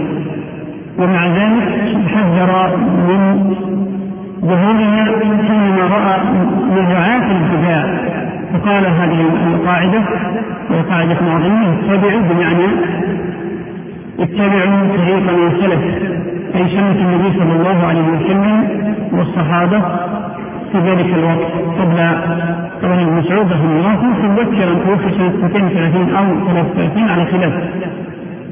ومع 0.99 1.27
ذلك 1.27 1.67
حذر 2.07 2.77
من 2.77 3.53
ظهورها 4.41 5.05
حينما 5.47 5.83
رأى 5.95 6.19
نزعات 6.71 7.23
الابتداع. 7.23 7.85
فقال 8.53 8.85
هذه 8.85 9.21
القاعدة 9.53 10.01
وهي 10.69 10.81
قاعدة 10.81 11.17
عظيمة 11.21 11.73
اتبعوا 11.73 12.21
بمعنى 12.21 12.65
اتبعوا 14.19 14.97
طريق 14.97 15.25
من 15.37 15.51
سلف. 15.61 15.83
أي 16.55 16.67
سنة 16.69 16.91
النبي 16.91 17.39
صلى 17.39 17.53
الله 17.53 17.87
عليه 17.87 18.01
وسلم 18.01 18.67
والصحابة 19.13 19.81
في 20.71 20.77
ذلك 20.77 21.13
الوقت 21.13 21.51
قبل 21.79 21.99
طبعا 22.85 23.01
ابن 23.01 23.13
مسعود 23.13 23.51
رحمه 23.51 23.79
الله 23.79 24.03
مبكرا 24.29 24.73
توفي 24.85 25.09
سنة 25.17 25.45
32 25.45 26.15
أو 26.15 26.25
33 26.47 27.09
على 27.09 27.25
خلاف. 27.25 27.53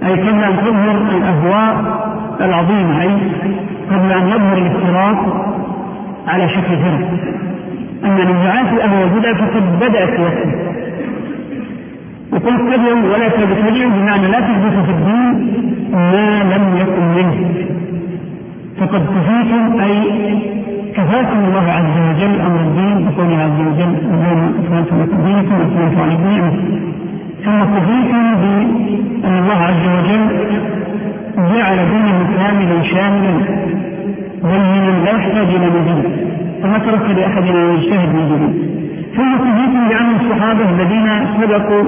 أي 0.03 0.11
قبل 0.11 0.43
أن 0.43 0.57
تظهر 0.57 0.97
الأهواء 1.17 1.75
العظيمة 2.41 3.01
أي 3.01 3.09
قبل 3.91 4.11
أن 4.11 4.27
يظهر 4.27 4.57
الافتراق 4.57 5.45
على 6.27 6.49
شكل 6.49 6.77
فرق 6.77 7.09
أما 8.05 8.23
نزاعات 8.23 8.73
الأهواء 8.73 9.03
والبدع 9.03 9.33
فقد 9.33 9.79
بدأت 9.79 10.09
في 10.09 10.21
وقته 10.21 10.51
وقل 12.31 12.53
اتبعوا 12.53 13.13
ولا 13.13 13.27
تبتدعوا 13.29 13.91
بمعنى 13.91 14.27
لا 14.27 14.39
تحدثوا 14.39 14.83
في 14.83 14.91
الدين 14.91 15.53
ما 15.93 16.43
لم 16.43 16.77
يكن 16.77 17.03
منه. 17.15 17.53
فقد 18.79 19.01
كفيتم 19.05 19.79
أي 19.79 20.03
كفاكم 20.95 21.39
الله 21.47 21.71
عز 21.71 21.97
وجل 22.09 22.41
أمر 22.41 22.59
الدين 22.61 23.05
بقوله 23.05 23.37
عز 23.43 23.59
وجل 23.67 23.95
اليوم 24.13 24.53
أكملت 24.65 24.87
لكم 24.87 25.23
دينكم 25.25 25.55
وأكملت 25.59 25.97
عليكم 25.99 26.51
ثم 27.45 27.63
كفيتم 27.63 28.35
بأن 28.35 29.37
الله 29.39 29.59
عز 29.69 29.85
وجل 29.97 30.23
جعل 31.37 31.77
دينه 31.77 32.27
كاملا 32.37 32.83
شاملا 32.83 33.33
بينا 34.43 35.03
لا 35.05 35.11
يحتاج 35.11 35.47
إلى 35.55 35.67
مزيد 35.69 36.11
فما 36.63 36.77
ترك 36.77 37.17
لأحد 37.17 37.43
أن 37.43 37.73
يجتهد 37.75 38.09
جديد 38.09 38.73
ثم 39.15 39.35
كفيتم 39.37 39.89
بعمل 39.89 40.15
الصحابة 40.21 40.69
الذين 40.69 41.07
سبقوا 41.41 41.83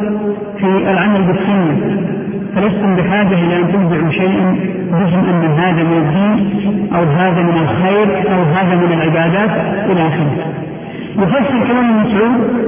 في 0.59 0.91
العمل 0.91 1.21
بالسنة. 1.21 2.14
فلستم 2.55 2.95
بحاجة 2.95 3.33
إلى 3.33 3.55
أن 3.57 3.71
تنزعوا 3.71 4.11
شيئا 4.11 4.55
جزءا 4.91 5.31
من 5.31 5.59
هذا 5.59 5.83
من 5.83 5.97
الدين 5.97 6.93
أو 6.95 7.03
هذا 7.03 7.41
من 7.41 7.57
الخير 7.63 8.33
أو 8.33 8.43
هذا 8.43 8.75
من 8.75 8.93
العبادات 8.93 9.49
إلى 9.91 10.07
آخره. 10.07 10.31
يفسر 11.17 11.67
كلام 11.67 11.89
ابن 11.89 12.09
مسعود 12.09 12.65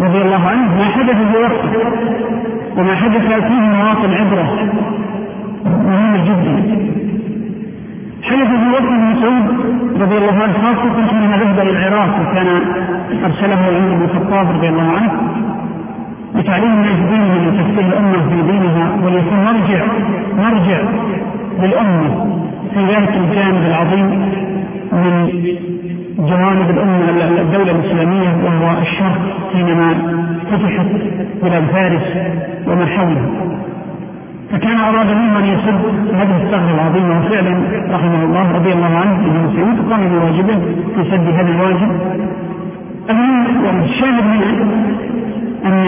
رضي 0.00 0.22
الله 0.22 0.48
عنه 0.48 0.78
ما 0.78 0.84
حدث 0.84 1.16
في 1.16 1.36
وقته 1.36 1.78
وما 2.76 2.94
حدث 2.94 3.20
فيه 3.20 3.60
مواطن 3.60 4.14
عبرة 4.14 4.72
مهمة 5.64 6.24
جدا 6.24 6.80
حدث 8.22 8.48
في 8.48 8.70
وقت 8.72 8.82
ابن 8.82 9.16
مسعود 9.16 9.44
رضي 10.00 10.18
الله 10.18 10.42
عنه 10.42 10.52
خاصة 10.52 11.06
حينما 11.06 11.36
ذهب 11.36 11.58
إلى 11.60 11.70
العراق 11.70 12.20
وكان 12.20 12.46
أرسله 13.24 13.56
عمر 13.56 13.94
بن 13.96 14.04
الخطاب 14.04 14.56
رضي 14.56 14.68
الله 14.68 14.92
عنه 14.96 15.39
لتعليم 16.34 16.72
الناس 16.72 16.98
دينهم 17.10 17.46
وتفسير 17.46 17.86
الأمة 17.88 18.28
في 18.28 18.52
دينها 18.52 18.96
وليكون 19.04 19.38
مرجع 19.44 19.84
مرجع 20.38 20.80
للأمة 21.62 22.26
في 22.74 22.80
ذلك 22.80 23.08
الجانب 23.16 23.66
العظيم 23.66 24.06
من 24.92 25.28
جوانب 26.18 26.70
الأمة 26.70 27.10
الدولة 27.40 27.70
الإسلامية 27.70 28.28
وهو 28.44 28.80
الشرق 28.82 29.18
حينما 29.52 29.94
فتحت 30.50 30.86
بلاد 31.42 31.64
فارس 31.72 32.02
وما 32.66 32.86
حولها. 32.86 33.26
فكان 34.52 34.80
أراد 34.80 35.06
منه 35.06 35.38
أن 35.38 35.44
يسد 35.44 35.80
هذه 36.14 36.36
الثغرة 36.42 36.74
العظيمة 36.74 37.18
وفعلا 37.18 37.62
رحمه 37.90 38.24
الله 38.24 38.52
رضي 38.52 38.72
الله 38.72 38.96
عنه 38.98 39.14
ابن 39.14 39.48
مسعود 39.48 39.92
قام 39.92 40.08
بواجبه 40.08 40.58
في 40.96 41.10
سد 41.10 41.28
هذا 41.34 41.48
الواجب. 41.48 41.90
الشاهد 43.84 44.24
منه 44.26 44.66
أن 45.64 45.86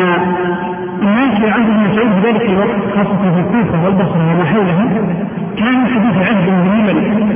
الناس 1.03 1.41
في 1.41 1.51
عهد 1.51 1.69
ابن 1.71 1.89
في 1.89 2.29
ذلك 2.29 2.43
الوقت 2.51 2.81
خاصة 2.97 3.35
في 3.35 3.41
الكوفة 3.41 3.85
والبصرة 3.85 4.35
وما 4.35 4.45
حولها 4.45 4.87
كان 5.59 5.87
حديث 5.87 6.29
عهد 6.29 6.47
بملل 6.47 7.27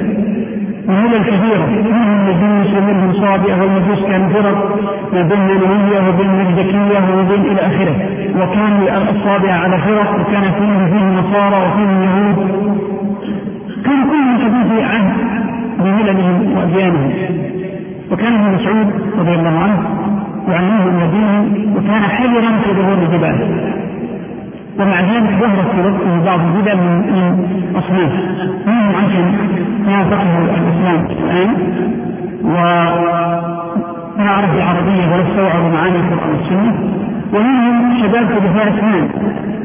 ملل 0.88 1.23
كثيرة 1.23 1.66
منهم 1.66 2.28
مجوس 2.28 2.75
ومنهم 2.76 3.13
صابئة 3.13 3.63
والمجوس 3.63 4.06
كان 4.06 4.28
فرق 4.28 4.76
بين 5.13 5.45
نبوية 5.45 6.08
وبين 6.08 6.30
مجدكية 6.45 7.00
وبين 7.19 7.52
إلى 7.52 7.61
آخره 7.61 7.97
وكان 8.37 9.06
الصابئة 9.17 9.52
على 9.52 9.78
فرق 9.78 10.21
وكان 10.21 10.43
فيه 10.43 10.87
فيه 10.93 11.04
نصارى 11.04 11.56
وفيه 11.67 11.91
يهود 12.06 12.37
كان 13.84 14.04
كل 14.11 14.45
حديث 14.45 14.84
عهد 14.84 15.13
بمللهم 15.78 16.56
وأديانهم 16.56 17.13
وكان 18.12 18.32
ابن 18.34 18.54
مسعود 18.54 18.88
رضي 19.19 19.34
الله 19.34 19.58
عنه 19.58 19.78
يعلمه 20.49 20.84
من 20.84 21.10
دينه 21.10 21.76
وكان 21.76 22.02
حذرا 22.02 22.50
في 22.64 22.73
ظهور 22.73 22.99
الجبال 23.02 23.36
ومع 24.78 25.00
ذلك 25.00 25.30
ظهرت 25.40 25.69
في 25.75 25.80
وقته 25.80 26.25
بعض 26.25 26.40
البدع 26.40 26.75
من 26.75 27.47
أصناف. 27.76 28.12
منهم 28.66 28.95
عشان 28.97 29.26
ما 29.86 30.04
فقه 30.04 30.38
الإسلام 30.38 31.06
الآن. 31.25 31.50
وما 32.45 34.30
عرف 34.30 34.54
العربية 34.54 35.12
ولا 35.12 35.23
استوعبوا 35.28 35.71
معاني 35.75 35.97
القرآن 35.97 36.30
والسنة. 36.30 36.73
ومنهم 37.34 38.02
شباب 38.02 38.26
في 38.26 38.49
دفاع 38.49 38.69
اثنان 38.69 39.08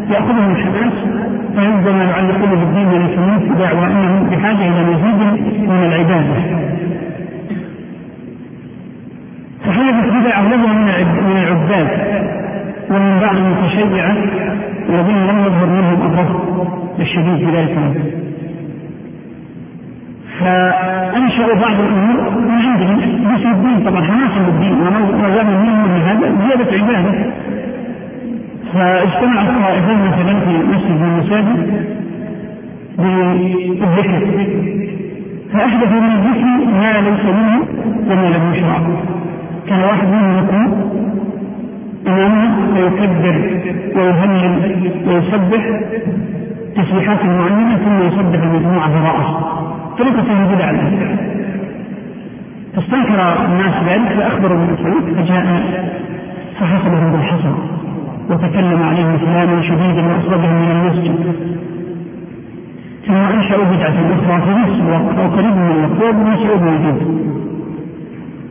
يأخذهم 0.09 0.51
الحماس 0.51 0.93
فعندما 1.55 2.03
يعلقون 2.03 2.49
بالدين 2.49 2.87
ويسمون 2.87 3.39
في 3.39 3.49
دعوى 3.59 3.85
أنهم 3.85 4.29
بحاجة 4.29 4.67
إلى 4.67 4.81
مزيد 4.91 5.19
من 5.69 5.83
العبادة. 5.85 6.35
فحدثت 9.65 10.09
بدع 10.09 10.39
اغلبها 10.39 10.73
من 10.73 11.37
العباد 11.37 11.87
ومن 12.89 13.19
بعض 13.19 13.35
المتشيعة 13.35 14.15
الذين 14.89 15.27
لم 15.27 15.39
يظهر 15.39 15.65
منهم 15.65 16.13
الرفض 16.13 16.67
الشديد 16.99 17.37
في 17.37 17.57
ذلك 17.57 17.77
فانشأوا 20.39 21.55
بعض 21.55 21.79
الأمور 21.79 22.39
من 22.39 22.51
عندهم 22.51 22.97
بس 23.35 23.45
الدين 23.45 23.89
طبعا 23.89 24.01
حماسا 24.01 24.39
بالدين 24.45 24.73
وما 24.73 25.43
منهم 25.43 25.93
من 25.93 26.01
هذا 26.01 26.35
زيادة 26.47 26.77
عبادة. 26.77 27.31
فاجتمع 28.73 29.41
الطائفين 29.41 29.97
مثلا 30.07 30.39
في 30.39 30.57
مسجد 30.57 30.91
من 30.91 31.09
المساجد 31.13 31.85
بالذكر 32.97 34.21
فأحدثوا 35.53 36.01
من 36.01 36.11
الذكر 36.11 36.45
ما 36.71 36.91
ليس 37.09 37.25
منه 37.25 37.61
وما 38.09 38.27
لم 38.27 38.53
يشرع. 38.53 38.81
كان 39.67 39.79
واحد 39.79 40.07
منهم 40.07 40.37
يقول 40.37 40.67
إمامه 42.07 42.73
فيكبر 42.73 43.61
ويهلل 43.95 44.91
ويسبح 45.07 45.63
تسبيحات 46.75 47.25
معينة 47.25 47.77
ثم 47.77 48.07
يسبح 48.07 48.43
المجموعة 48.43 48.89
براءة. 48.89 49.57
طريقة 49.97 50.21
فيه 50.21 50.55
بدعة 50.55 50.75
فاستنكر 52.75 53.45
الناس 53.45 53.73
ذلك 53.89 54.17
فأخبروا 54.17 54.57
ابن 54.57 54.73
مسعود 54.73 55.03
فجاء 55.15 55.45
فحسبه 56.59 57.11
بالحسن 57.11 57.53
وتكلم 58.29 58.83
عليه 58.83 59.17
كلاما 59.17 59.61
شديدا 59.61 60.07
وأخرجه 60.07 60.51
من 60.51 60.71
المسجد. 60.71 61.15
ثم 63.07 63.13
أنشأوا 63.13 63.65
بدعة 63.65 63.89
أخرى 63.89 64.41
في 64.41 64.59
نفس 64.59 64.81
الوقت 64.81 65.17
أو 65.19 65.27
قريب 65.27 65.55
من 65.55 65.71
الوقت 65.71 66.03
وابن 66.03 66.31
مسعود 66.31 66.61
موجود 66.61 67.21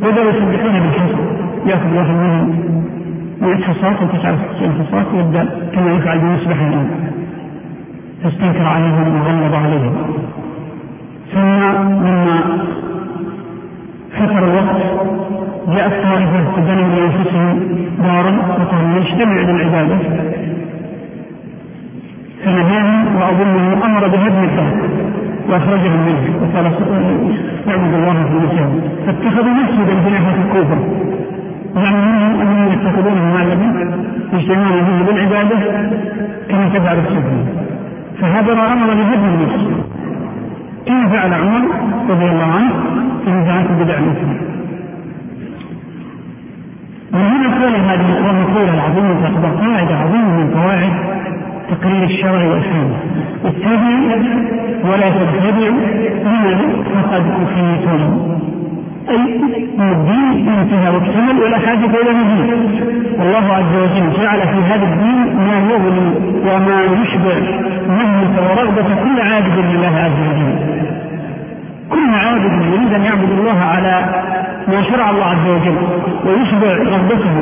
بدأوا 0.01 0.31
يسبحون 0.31 0.81
بالحسن 0.81 1.19
يأخذ 1.67 1.97
واحد 1.97 2.15
منهم 2.15 2.71
مئة 3.41 3.63
حصاة 3.63 3.97
أو 4.01 4.07
تسعة 4.07 4.33
وتسعين 4.33 4.73
حصاة 4.73 5.19
يبدأ 5.19 5.45
كما 5.75 5.93
يفعل 5.93 6.19
بالمسبح 6.19 6.61
الآن 6.61 6.91
فاستنكر 8.23 8.63
عليهم 8.63 9.21
وغلظ 9.21 9.55
عليهم. 9.55 9.95
ثم 11.33 11.61
لما 12.07 12.41
فتر 14.19 14.45
الوقت 14.45 14.77
جاءت 15.69 15.93
طائفة 16.03 16.45
فبنوا 16.57 16.89
لأنفسهم 16.89 17.61
دارا 18.03 18.33
وقالوا 18.61 19.01
نجتمع 19.01 19.41
للعبادة. 19.41 19.99
فنهاهم 22.51 23.17
وأظنه 23.17 23.87
أمر 23.87 24.09
بهدم 24.09 24.45
الدار 24.45 24.75
وأخرجهم 25.49 26.01
منه. 26.07 26.25
وقال 26.43 26.67
اعبدوا 27.69 27.99
الله 27.99 28.13
في 28.13 28.33
المساجد 28.33 28.83
فاتخذوا 29.07 29.53
مسجدا 29.53 29.95
في 30.01 30.09
الكوفة. 30.47 30.79
يعني 31.77 31.97
منهم 31.97 32.41
انهم 32.41 32.73
يتخذونه 32.73 33.35
معلما 33.35 33.95
يجتمعون 34.33 34.85
فيه 34.85 35.13
بالعبادة 35.13 35.59
كما 36.49 36.69
تفعل 36.69 36.99
السفن 36.99 37.47
فهذا 38.21 38.53
أمر 38.53 38.95
بهدم 38.95 39.25
النفس. 39.25 39.85
كما 40.87 41.09
فعل 41.09 41.35
عمر 41.35 41.63
رضي 42.11 42.25
الله 42.25 42.45
عنه 42.45 42.73
في 43.25 43.31
نزاعات 43.31 43.67
البدع 43.71 43.95
المسلمه 43.99 44.51
من 47.13 47.21
هنا 47.21 47.65
قول 47.65 47.75
هذه 47.75 48.31
المقولة 48.31 48.75
العظيمة 48.75 49.21
تعتبر 49.23 49.49
قاعدة 49.49 49.97
عظيمة 49.97 50.37
من 50.37 50.51
قواعد 50.55 50.93
تقرير 51.71 52.05
الشرع 52.05 52.45
والحكمة 52.45 52.97
اتبعوا 53.45 54.11
ولا 54.85 55.11
تتبعوا 55.11 55.81
لماذا؟ 56.25 56.69
فقد 56.95 57.23
كفيتم 57.41 58.01
أي 59.11 59.17
الدين 59.79 60.49
انتهى 60.49 60.91
واكتمل 60.95 61.43
ولا 61.43 61.59
حاجة 61.59 61.87
إلى 62.03 62.13
مزيد 62.13 62.81
والله 63.19 63.55
عز 63.55 63.75
وجل 63.83 64.23
جعل 64.23 64.41
في 64.41 64.59
هذا 64.71 64.85
الدين 64.85 65.37
ما 65.37 65.57
يغني 65.71 66.11
وما 66.47 66.83
يشبع 66.83 67.35
مهنة 67.89 68.35
ورغبة 68.51 68.83
كل 69.03 69.21
عابد 69.21 69.59
لله 69.59 69.95
عز 70.05 70.21
وجل. 70.29 70.57
كل 71.91 72.15
عابد 72.15 72.63
يريد 72.75 72.93
أن 72.95 73.03
يعبد 73.05 73.31
الله 73.39 73.61
على 73.61 74.05
ما 74.69 74.83
شرع 74.83 75.11
الله 75.11 75.25
عز 75.25 75.47
وجل 75.49 75.77
ويشبع 76.27 76.73
رغبته. 76.73 77.35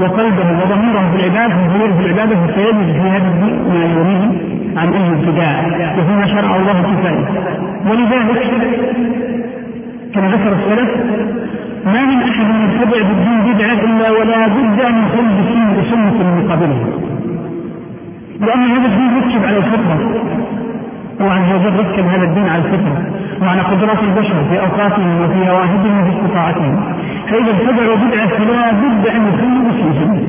وقلبه 0.00 0.48
وضميره 0.62 1.10
في 1.12 1.16
العبادة 1.16 1.54
وضميره 1.56 1.92
في 1.92 2.06
العبادة 2.06 2.36
فسيجد 2.46 2.92
في 2.92 3.08
هذا 3.14 3.28
الدين 3.28 3.56
ما 3.68 3.84
يريد 3.84 4.22
عن 4.76 4.92
أي 4.92 5.10
ابتداع 5.10 5.64
وفيما 5.98 6.26
شرع 6.26 6.56
الله 6.56 6.82
كفاية 6.82 7.28
ولذلك 7.90 8.42
كما 10.14 10.28
ذكر 10.28 10.52
السلف 10.52 10.90
ما 11.86 12.04
من 12.04 12.22
أحد 12.22 12.46
يتبع 12.64 13.02
بالدين 13.08 13.54
بدعة 13.54 13.80
إلا 13.84 14.10
ولا 14.10 14.46
بد 14.46 14.80
أن 14.80 15.02
يخل 15.02 15.26
بسنه 15.78 16.44
مقابله 16.44 16.84
لأن 18.40 18.62
هذا 18.62 18.86
الدين 18.86 19.10
ركب 19.18 19.44
على 19.46 19.56
الفطرة. 19.56 19.98
الله 21.20 21.32
عز 21.32 21.52
وجل 21.54 21.78
ركب 21.78 22.06
هذا 22.06 22.24
الدين 22.24 22.48
على 22.48 22.62
الفطرة. 22.64 23.02
وعلى 23.42 23.60
قدرات 23.60 23.98
البشر 24.02 24.34
في 24.50 24.60
أوقاتهم 24.60 25.20
وفي 25.20 25.50
اواهدهم 25.50 26.00
وفي 26.00 26.10
استطاعتهم. 26.16 26.74
فإذا 27.28 27.50
اتبعوا 27.50 27.96
بدعه 27.96 28.28
فلا 28.28 28.70
بد 28.72 29.06
أن 29.06 29.22
يخلوا 29.28 29.62
بسنه 29.68 30.22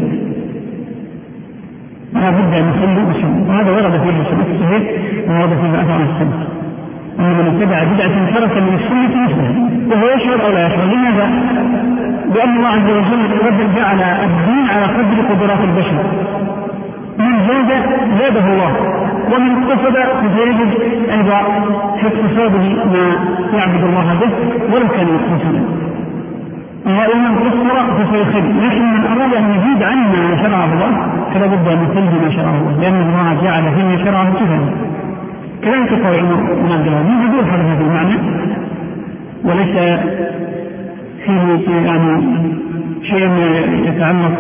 لا 2.14 2.30
بد 2.30 2.54
أن 2.54 2.70
يخلوا 2.70 3.10
بسنه 3.10 3.46
وهذا 3.50 3.72
ورد 3.72 4.02
في 4.02 4.10
السنة 4.10 4.46
الصحيح 4.56 4.84
وورد 5.30 5.50
في 5.50 5.82
اثر 5.82 6.00
السنة. 6.10 6.48
أن 7.20 7.24
من 7.24 7.46
اتبع 7.48 7.84
بدعة 7.84 8.16
ترك 8.36 8.58
من 8.58 8.74
السنة 8.80 9.24
مثله 9.24 9.50
وهو 9.90 10.08
يشعر 10.16 10.46
أو 10.46 10.52
لا 10.52 10.68
يشعر 10.68 10.86
لماذا؟ 10.86 11.28
لأن 12.36 12.58
الله 12.58 12.68
عز 12.68 12.90
وجل 12.90 13.76
جعل 13.76 14.02
الدين 14.02 14.66
على 14.70 14.86
قدر 14.86 15.18
قدرات 15.30 15.60
البشر. 15.60 16.04
من 17.20 17.48
زاد؟ 17.48 17.84
زاده 18.20 18.54
الله. 18.54 18.72
ومن 19.34 19.64
اقتصد 19.64 19.96
فسيجد 20.22 20.72
أيضا 21.12 21.40
في 22.00 22.08
اقتصاده 22.08 22.64
ما 23.52 23.58
يعبد 23.58 23.84
الله 23.84 24.20
به 24.22 24.32
ولو 24.74 24.88
كان 24.88 25.08
مقتصدا 25.14 25.62
ومن 26.88 27.36
قصر 27.36 28.04
فسيخل 28.04 28.66
لكن 28.66 28.94
من 28.94 29.06
أراد 29.06 29.34
أن 29.34 29.56
يزيد 29.56 29.84
عن 29.84 29.98
ما 29.98 30.44
شرعه 30.44 30.74
الله 30.74 31.08
فلا 31.34 31.46
بد 31.46 31.68
أن 31.68 31.84
يخل 31.84 32.26
ما 32.26 32.32
شرعه 32.36 32.58
الله 32.60 32.82
لأن 32.82 33.02
الله 33.02 33.44
جعل 33.44 33.64
فيما 33.76 34.06
شرعه 34.06 34.34
كفلا 34.34 34.60
كذلك 35.64 35.90
قول 35.90 36.20
عمر 36.20 36.36
بن 36.36 36.72
عبد 36.72 36.88
العزيز 36.88 37.34
يظهر 37.40 37.62
هذا 37.62 37.82
المعنى؟ 37.82 38.18
وليس 39.44 40.00
فيه 41.26 41.76
يعني 41.86 42.24
شيء 43.04 43.32
يتعلق 43.86 44.38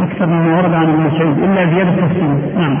أكثر 0.00 0.26
مما 0.26 0.56
ورد 0.56 0.74
عن 0.74 0.82
ابن 0.82 1.02
مسعود 1.14 1.38
إلا 1.38 1.74
زيادة 1.74 1.90
تفسير 1.90 2.28
نعم. 2.58 2.78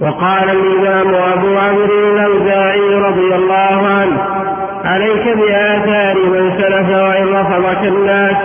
وقال 0.00 0.50
الإمام 0.50 1.14
أبو 1.14 1.58
عمرو 1.58 2.16
الأوزاعي 2.16 2.94
رضي 2.94 3.34
الله 3.34 3.86
عنه 3.86 4.18
عليك 4.84 5.38
بآثار 5.38 6.16
من 6.16 6.52
سلف 6.58 6.88
وإن 6.88 7.26
رفضك 7.26 7.82
الناس 7.82 8.36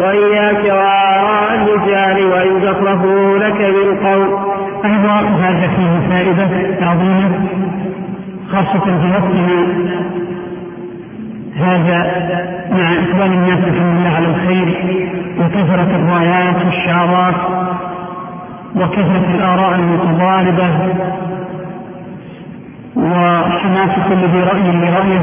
وإياك 0.00 0.64
وآراء 0.64 1.54
الرجال 1.54 2.24
وإن 2.24 2.60
زخرفوا 2.60 3.38
لك 3.38 3.56
بالقول 3.56 4.38
أيضا 4.84 5.20
هذا 5.40 5.68
فيه 5.76 6.08
فائدة 6.10 6.48
عظيمة 6.86 7.30
خاصة 8.52 8.84
في 8.84 9.10
وقتنا. 9.12 9.66
هذا 11.56 11.98
مع 12.70 12.92
إقبال 12.92 13.32
الناس 13.32 13.58
الحمد 13.58 14.00
لله 14.00 14.10
على 14.16 14.26
الخير 14.26 14.68
وكثرة 15.40 15.96
الرايات 15.96 16.56
والشعارات 16.64 17.34
وكثرة 18.80 19.34
الآراء 19.34 19.74
المتضاربة 19.74 20.68
وحماس 22.96 23.90
كل 24.08 24.20
ذي 24.32 24.40
رأي 24.40 24.72
لرأيه 24.72 25.20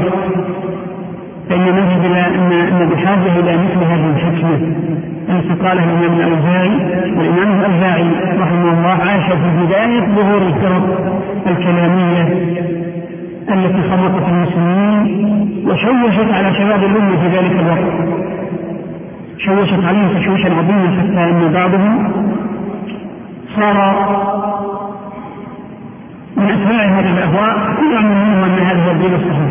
فإن 1.48 1.62
نجد 1.62 2.04
أن 2.04 2.52
أن 2.52 2.88
بحاجة 2.88 3.40
إلى 3.40 3.56
مثل 3.56 3.84
هذه 3.84 4.10
الحكمة. 4.16 4.76
التي 5.28 5.54
قالها 5.62 5.84
الإمام 5.84 6.20
الأوزاعي 6.20 6.76
والإمام 7.16 7.60
الأوزاعي 7.60 8.10
رحمه 8.40 8.72
الله 8.72 8.98
عاش 9.10 9.26
في 9.32 9.66
بداية 9.66 10.00
ظهور 10.00 10.42
الفرق 10.42 11.14
الكلامية 11.46 12.22
التي 13.50 13.82
خلطت 13.90 14.28
المسلمين 14.28 15.26
وشوشت 15.66 16.32
على 16.32 16.54
شباب 16.54 16.84
الأمة 16.84 17.16
في 17.20 17.28
ذلك 17.36 17.52
الوقت. 17.52 18.16
شوشت 19.38 19.84
عليهم 19.88 20.08
تشويشا 20.18 20.48
عظيما 20.54 21.00
حتى 21.00 21.30
أن 21.30 21.52
بعضهم 21.54 22.12
صار 23.56 23.76
من 26.36 26.50
أتباع 26.50 26.84
هذه 26.84 27.10
الأهواء 27.18 27.56
يعلم 27.92 28.06
منهم 28.06 28.44
أن 28.44 28.58
هذا 28.58 28.86
هو 28.86 28.90
الدين 28.90 29.14
الصحيح. 29.14 29.50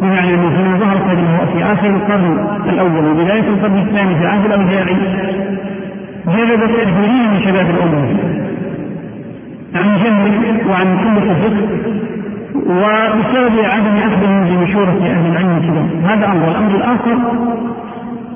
بمعنى 0.00 0.34
انه 0.34 0.50
فيما 0.56 0.78
ظهرت 0.78 1.02
هذه 1.02 1.48
في 1.52 1.64
آخر 1.72 1.86
القرن 1.86 2.46
الأول. 2.68 3.04
وبدايه 3.10 3.48
القرن 3.48 3.78
الثاني 3.78 4.14
في 4.14 4.26
عهد 4.26 4.44
الأوزاعي 4.44 4.96
جذبت 6.26 6.70
كثيرين 6.70 7.30
من 7.32 7.40
شباب 7.44 7.66
الامه 7.70 8.06
عن 9.74 9.98
جهل 10.04 10.70
وعن 10.70 10.98
كل 11.02 11.20
فسق 11.20 11.56
وبسبب 12.66 13.64
عدم 13.64 13.96
اخذهم 13.96 14.44
بمشورة 14.44 14.98
أهل 15.02 15.26
العلم 15.32 15.56
الكبار. 15.56 16.14
هذا 16.14 16.26
أمر. 16.26 16.48
الأمر 16.48 16.76
الآخر 16.76 17.16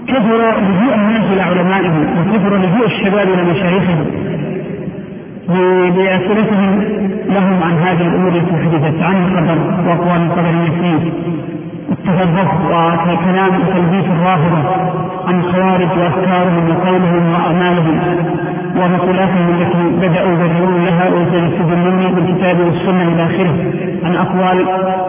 كثر 0.08 0.36
لجوء 0.36 0.94
الناس 0.94 1.24
إلى 1.32 1.42
علمائهم 1.42 2.06
وكثر 2.18 2.56
لجوء 2.56 2.86
الشباب 2.86 3.28
إلى 3.28 3.42
مشايخهم. 3.50 4.06
بأسئلتهم 5.48 6.82
لهم 7.28 7.62
عن 7.62 7.78
هذه 7.78 8.06
الأمور 8.06 8.28
التي 8.28 8.56
حدثت 8.56 9.02
عن 9.02 9.16
القدر 9.16 9.58
وأقوال 9.88 10.22
القدرية 10.22 10.70
فيه 10.70 11.10
التفرق 11.92 12.54
وكلام 13.08 13.50
تلبيس 13.74 14.04
الرافضة 14.04 14.70
عن 15.26 15.40
الخوارج 15.40 15.88
وأفكارهم 15.98 16.70
وقولهم 16.70 17.32
وأعمالهم. 17.32 18.00
ومقولاتهم 18.80 19.48
التي 19.48 19.82
بدأوا 20.06 20.32
يبررون 20.32 20.84
لها 20.84 21.08
ويستدلون 21.08 22.14
بالكتاب 22.14 22.60
والسنة 22.60 23.02
إلى 23.02 23.24
آخره. 23.24 23.54
عن 24.04 24.14
أقوال 24.16 24.58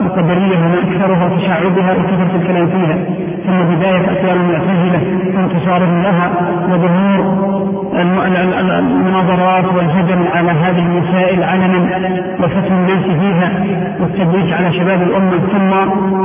القدرية 0.02 0.58
وما 0.58 0.80
أكثرها 0.88 1.30
تشعبها 1.38 1.92
وكثرة 1.94 2.36
الكلام 2.42 2.68
فيها. 2.68 2.98
ثم 3.46 3.76
بداية 3.76 4.06
أقوال 4.14 4.38
المعتزلة 4.42 5.02
وانتصارهم 5.36 6.02
لها 6.02 6.32
وظهور 6.70 7.18
المناظرات 8.80 9.66
والهجم 9.76 10.24
على 10.36 10.52
هذه 10.52 10.80
المسائل 10.80 11.44
علنا 11.44 11.80
وفتح 12.40 12.72
الناس 12.72 13.04
فيها 13.20 13.50
والتدريج 14.00 14.54
على 14.54 14.74
شباب 14.74 15.02
الأمة. 15.02 15.38
ثم 15.54 15.72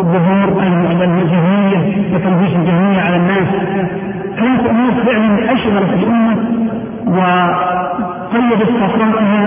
ظهور 0.02 0.62
الجهمية 1.02 1.81
وتلبيس 2.14 2.57
الجهمية 2.57 3.00
على 3.00 3.16
الناس. 3.16 3.48
كانت 4.38 4.66
أمور 4.70 4.92
فعلا 5.07 5.52
أشغلت 5.52 5.92
الأمة. 5.92 6.52
وقيدت 7.12 8.70
صفاتها 8.81 9.42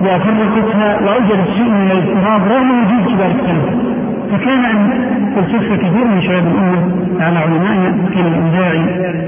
وفرقتها 0.00 1.00
وأوجدت 1.00 1.48
شيء 1.56 1.70
من 1.70 1.90
الاضطراب 1.90 2.42
رغم 2.52 2.70
وجود 2.70 3.14
كبار 3.14 3.30
السلف 3.30 3.66
فكان 4.32 4.64
أن 4.64 4.90
تلتف 5.36 5.72
كثير 5.72 6.04
من 6.04 6.22
شباب 6.22 6.46
الأمة 6.46 6.80
على 7.24 7.38
علمائنا 7.38 7.94
الأوزاعي 8.16 8.84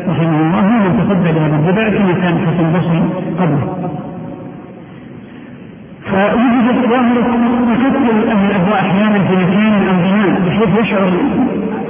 رحمه 0.08 0.40
الله 0.40 0.60
هو 0.60 0.88
من 0.88 0.92
تصدى 0.98 1.32
لهذا 1.32 1.56
البدع 1.56 1.98
كما 1.98 2.12
كان 2.12 2.38
حسن 2.46 2.64
البصري 2.66 3.02
قبله. 3.40 3.92
فوجدت 6.10 6.88
ظاهرة 6.88 7.22
تقتل 7.82 8.28
أهل 8.30 8.50
الأهواء 8.50 8.80
أحيانا 8.80 9.18
في 9.18 9.36
مكان 9.36 9.88
أو 9.88 9.94
بحيث 10.46 10.80
يشعر 10.80 11.12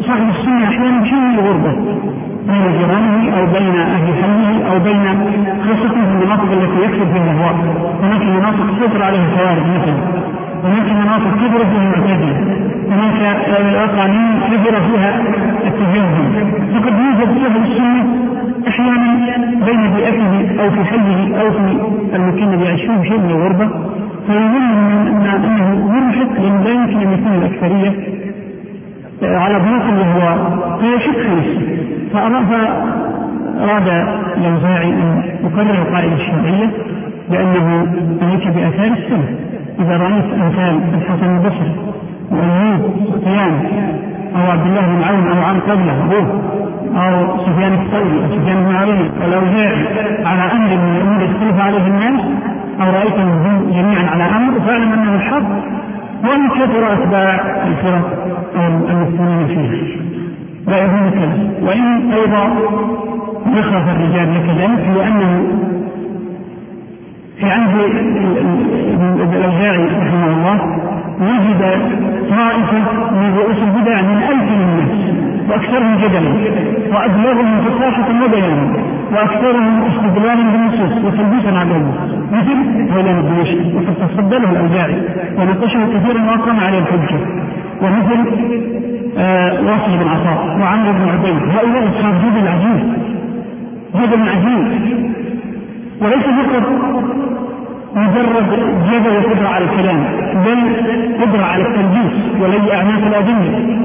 صاحب 0.00 0.28
السنة 0.28 0.64
أحيانا 0.64 1.00
بشيء 1.00 1.18
من 1.18 1.38
الغربة. 1.38 1.72
بين 2.48 2.72
جيرانه 2.78 3.36
أو 3.38 3.46
بين 3.46 3.76
أهل 3.80 4.14
حيه 4.22 4.72
أو 4.72 4.78
بين 4.78 5.04
خاصة 5.66 5.88
في 5.88 6.12
المناطق 6.12 6.50
التي 6.52 6.78
يكثر 6.84 7.06
فيها 7.12 7.24
الأهواء 7.24 7.54
هناك 8.02 8.22
مناطق 8.22 8.76
تسيطر 8.78 9.02
عليها 9.02 9.24
الخوارج 9.32 9.62
مثلا. 9.76 9.96
هناك 10.64 10.92
مناطق 10.92 11.32
كبر 11.40 11.64
فيها 11.64 11.82
المعتزلة 11.82 12.36
هناك 12.90 13.36
قوانين 13.96 14.40
كبر 14.50 14.80
فيها 14.80 15.20
التجاهل 15.66 16.46
فقد 16.74 16.94
يوجد 16.98 17.38
في 17.38 17.46
أهل 17.46 17.62
السنة 17.72 18.06
أحيانا 18.68 19.14
بين 19.66 19.90
بيئته 19.94 20.62
أو 20.64 20.70
في 20.70 20.84
حيه 20.84 21.40
أو 21.40 21.50
في 21.50 21.58
المكان 22.14 22.52
الذي 22.52 22.64
يعيش 22.64 22.80
فيه 22.80 23.02
شيء 23.08 23.18
من 23.18 23.30
الغربة. 23.30 23.68
فيظن 24.26 25.06
أن 25.06 25.26
أنه 25.44 25.86
مرهق 25.92 26.40
لأنه 26.40 26.62
لا 26.64 26.70
يمكن 26.70 26.96
أن 27.06 27.12
يكون 27.12 27.32
الأكثرية 27.32 27.92
على 29.22 29.54
ضيق 29.58 29.84
وهو 29.98 30.36
فيشك 30.80 31.12
في 31.18 31.28
نفسه 31.36 31.81
فأراد 32.12 33.88
الأوزاعي 34.36 34.90
أن 34.90 35.22
يقرر 35.44 35.82
القاعدة 35.82 36.14
الشرعية 36.14 36.70
بأنه 37.30 37.86
عليك 38.22 38.46
بآثار 38.48 38.86
السنة. 38.86 39.28
إذا 39.80 39.96
رأيت 39.96 40.24
أمثال 40.24 40.80
الحسن 40.94 41.36
البصري 41.36 41.74
وأيوب 42.30 42.80
سفيان 43.14 43.54
أو 44.36 44.50
عبد 44.50 44.66
الله 44.66 44.80
بن 44.80 45.02
عون 45.02 45.38
أو 45.38 45.44
عن 45.44 45.60
قبله 45.60 46.04
أبوه 46.04 46.42
أو 46.96 47.38
سفيان 47.46 47.72
الثوري 47.72 48.24
أو 48.24 48.28
سفيان 48.38 48.64
بن 48.64 48.74
علي 48.74 49.10
أو 49.22 49.28
الأوزاعي 49.28 49.86
على 50.24 50.52
أمر 50.52 50.68
من 50.68 50.96
الأمور 50.96 51.22
يختلف 51.22 51.60
عليه 51.60 51.86
الناس 51.86 52.20
أو 52.80 52.86
رأيتهم 52.90 53.28
هم 53.28 53.70
جميعا 53.70 54.10
على 54.10 54.24
أمر 54.24 54.60
فاعلم 54.60 54.92
أنه 54.92 55.14
الحق. 55.14 55.48
وإن 56.24 56.48
كثر 56.48 56.92
أتباع 56.92 57.40
الفرق 57.66 58.06
المفتونين 58.56 59.46
فيها. 59.46 60.01
لا 60.66 60.76
يهمك 60.78 61.14
وإن 61.62 62.12
أيضا 62.12 62.44
يخاف 63.46 63.88
الرجال 63.88 64.34
لك 64.34 64.46
ذلك 64.58 64.96
لأنه 64.96 65.42
في 67.40 67.46
عهد 67.50 67.74
الأوزاعي 69.32 69.84
رحمه 69.84 70.26
الله 70.26 70.82
وجد 71.20 71.62
طائفة 72.30 73.12
من 73.12 73.34
رؤوس 73.38 73.56
البدع 73.58 74.02
من 74.02 74.16
ألف 74.16 74.48
الناس 74.52 75.22
وأكثرهم 75.50 75.96
جدلا 75.96 76.32
وأبلغهم 76.92 77.60
فصاحة 77.60 78.24
وبيانا 78.24 78.72
وأكثرهم 79.12 79.82
استدلالا 79.82 80.42
بالنصوص 80.52 81.04
وتلبيسا 81.04 81.58
عليهم 81.58 81.94
مثل 82.32 82.92
غيلان 82.94 83.18
الدمشقي 83.18 83.74
وقد 83.74 83.94
تصدى 84.08 84.38
له 84.38 84.50
الأوزاعي 84.50 84.96
وناقشه 85.38 85.80
كثيرا 85.94 86.22
وأقام 86.22 86.60
عليه 86.60 86.78
الحجة 86.78 87.18
ومثل 87.82 88.18
آه 89.18 89.52
واصل 89.52 89.98
بن 89.98 90.08
عطاء 90.08 90.58
وعمرو 90.60 90.92
بن 90.92 91.08
عبيد. 91.08 91.42
هؤلاء 91.56 91.88
أصحاب 91.88 92.14
جدل 92.24 92.48
عجيب 92.48 92.82
جدل 93.94 94.28
عجيب 94.28 94.66
وليس 96.00 96.24
فقط 96.24 96.62
مجرد 97.96 98.50
جدل 98.90 99.16
وقدرة 99.16 99.48
على 99.48 99.64
الكلام 99.64 100.04
بل 100.44 100.60
قدرة 101.22 101.44
على 101.44 101.62
التلبيس 101.62 102.12
ولي 102.40 102.74
أعناق 102.76 103.06
الأدلة. 103.06 103.78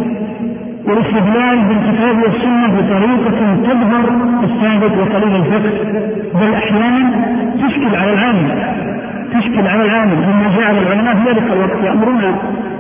والاستدلال 0.88 1.60
بالكتاب 1.68 2.18
والسنة 2.24 2.68
بطريقة 2.68 3.56
تظهر 3.64 4.06
الثابت 4.44 4.98
وقليل 4.98 5.36
الفقه. 5.36 5.72
بل 6.42 6.54
أحيانا 6.54 7.12
تشكل 7.68 7.96
على 7.96 8.14
العامل 8.14 8.48
تشكل 9.34 9.68
على 9.68 9.84
العامل. 9.86 10.16
مما 10.16 10.58
جعل 10.58 10.78
العلماء 10.78 11.16
في 11.16 11.30
ذلك 11.30 11.44
الوقت 11.54 11.84
يأمرون 11.84 12.22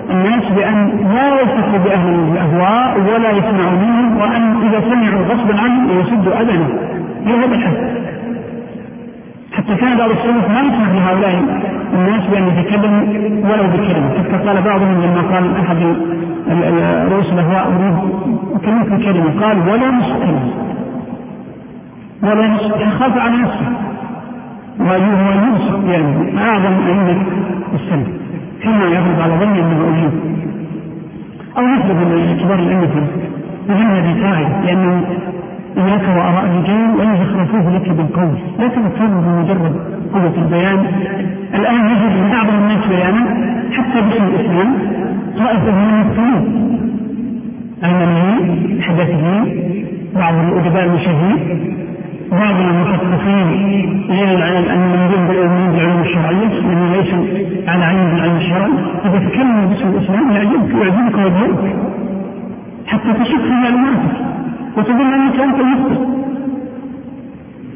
الناس 0.10 0.44
بأن 0.56 0.90
لا 1.14 1.42
يلتفوا 1.42 1.78
بأهل 1.86 2.10
الأهواء 2.10 3.00
ولا 3.00 3.32
يسمعوا 3.32 3.78
منهم 3.82 4.18
وأن 4.18 4.56
إذا 4.68 4.80
سمعوا 4.90 5.26
غصبا 5.26 5.60
عنهم 5.60 6.00
يسدوا 6.00 6.42
أذنه 6.42 6.70
هذا 7.26 7.46
الحد 7.46 7.98
حتى 9.52 9.76
كان 9.76 9.98
بعض 9.98 10.10
السلف 10.10 10.50
ما 10.50 10.60
يسمح 10.60 10.90
لهؤلاء 10.96 11.44
الناس 11.94 12.24
بأن 12.32 12.48
يتكلموا 12.48 13.02
ولو 13.52 13.68
بكلمة. 13.68 14.10
حتى 14.24 14.48
قال 14.48 14.62
بعضهم 14.62 15.02
لما 15.02 15.22
قال 15.34 15.58
أحد 15.62 15.78
رؤوس 17.12 17.26
الأهواء 17.34 17.68
أريد 17.68 18.84
في 18.84 19.06
كلمة. 19.06 19.46
قال 19.46 19.58
ولا 19.70 19.92
نصف 19.92 20.18
كلمة. 20.18 20.54
ولا 22.24 22.48
نصف 22.48 22.82
يخاف 22.82 23.18
على 23.18 23.38
نفسه. 23.38 23.72
وأيوه 24.80 25.48
يوسف 25.48 25.90
يعني 25.90 26.40
أعظم 26.40 26.74
أئمة 26.88 27.22
السلف. 27.74 28.08
حين 28.64 28.82
يغلب 28.82 29.22
على 29.22 29.34
ظني 29.34 29.60
أنه 29.60 29.80
أيوب 29.96 30.14
أو 31.58 31.64
مثل 31.64 32.42
كبار 32.42 32.60
الأئمة 32.60 33.08
وهم 33.70 33.88
هذه 33.88 34.24
قاعدة 34.24 34.66
لأنه 34.66 35.04
إياك 35.78 36.02
وآراء 36.02 36.46
الرجال 36.46 36.96
وإن 36.98 37.18
زخرفوه 37.18 37.76
لك 37.76 37.90
بالقول. 37.90 38.38
لا 38.60 38.68
تتكلم 38.68 39.22
بمجرد 39.22 39.76
قوة 40.14 40.34
البيان. 40.38 40.86
الآن 41.54 41.90
يجد 41.90 42.24
من 42.24 42.32
أعظم 42.32 42.56
الناس 42.56 42.88
بيانا 42.88 43.24
حتى 43.72 44.02
باسم 44.02 44.24
الإسلام. 44.24 44.74
طائفة 45.38 45.72
من 45.72 45.90
المسلمين 45.94 46.44
علمانيين 47.84 48.82
حدثيين 48.82 49.44
بعض 50.16 50.34
الأدباء 50.34 50.84
المشاهير. 50.84 51.38
بعض 52.32 52.56
المثقفين 52.60 54.06
غير 54.10 54.38
العلم 54.38 54.70
أن 54.70 55.10
من 55.12 55.72
بالعلوم 55.72 56.02
الشرعية 56.02 56.48
لأنه 56.48 56.96
ليس 56.96 57.14
على 57.68 57.84
علم 57.84 58.10
بالعلم 58.12 58.38
الشرعي 58.38 58.72
إذا 59.06 59.30
تكلم 59.30 59.68
باسم 59.68 59.90
الإسلام 59.90 60.32
يعجبك 60.32 60.76
ويعجبك 60.76 61.18
ويضايقك 61.18 61.76
حتى 62.88 63.14
تشك 63.14 63.42
في 63.42 63.50
معلوماتك 63.50 64.16
وتظن 64.78 65.14
أنك 65.14 65.40
أنت 65.40 65.62
مخطئ 65.62 66.18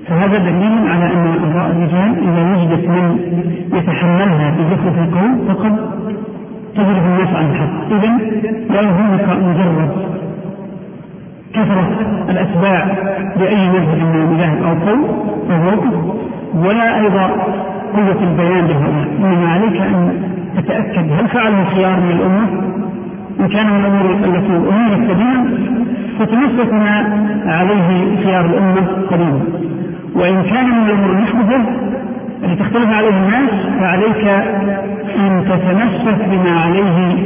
فهذا 0.07 0.37
دليل 0.37 0.87
على 0.91 1.05
أن 1.13 1.53
اراء 1.53 1.71
الرجال 1.71 2.29
إذا 2.29 2.51
وجدت 2.51 2.89
من 2.89 3.19
يتحملها 3.73 4.51
في 4.51 4.63
ذكر 4.73 5.03
القول 5.03 5.47
فقد 5.47 5.75
تجرب 6.75 7.05
الناس 7.05 7.35
عن 7.35 7.51
الحق. 7.51 7.93
اذا 7.93 8.17
لا 8.69 8.81
يهمك 8.81 9.27
مجرد 9.43 10.10
كثرة 11.53 11.89
الأتباع 12.29 12.85
لأي 13.39 13.67
مذهب 13.69 13.97
من 13.97 14.15
المذاهب 14.15 14.63
أو 14.63 14.89
قول 14.89 15.05
أو 15.51 15.57
موقف 15.63 16.15
ولا 16.55 16.99
أيضا 16.99 17.27
قوة 17.93 18.23
البيان 18.23 18.67
لهؤلاء 18.67 19.07
إنما 19.19 19.49
عليك 19.51 19.81
أن 19.81 20.23
تتأكد 20.57 21.11
هل 21.11 21.27
فعله 21.27 21.65
خيار 21.75 21.99
من 21.99 22.11
الأمة؟ 22.11 22.47
إن 23.39 23.47
كان 23.47 23.65
من 23.65 23.85
الأمور 23.85 24.35
التي 24.35 24.55
أمورت 24.55 25.11
قديما 25.11 25.49
فتمسك 26.19 26.73
ما 26.73 27.25
عليه 27.45 28.15
خيار 28.23 28.45
الأمة 28.45 28.87
قديما 29.11 29.39
وإن 30.15 30.43
كان 30.43 30.65
من 30.69 30.85
الأمور 30.85 31.09
المحدثة 31.09 31.63
التي 32.43 32.63
تختلف 32.63 32.89
عليه 32.89 33.09
الناس 33.09 33.49
فعليك 33.79 34.25
أن 35.19 35.43
تتمسك 35.49 36.25
بما 36.29 36.59
عليه 36.59 37.17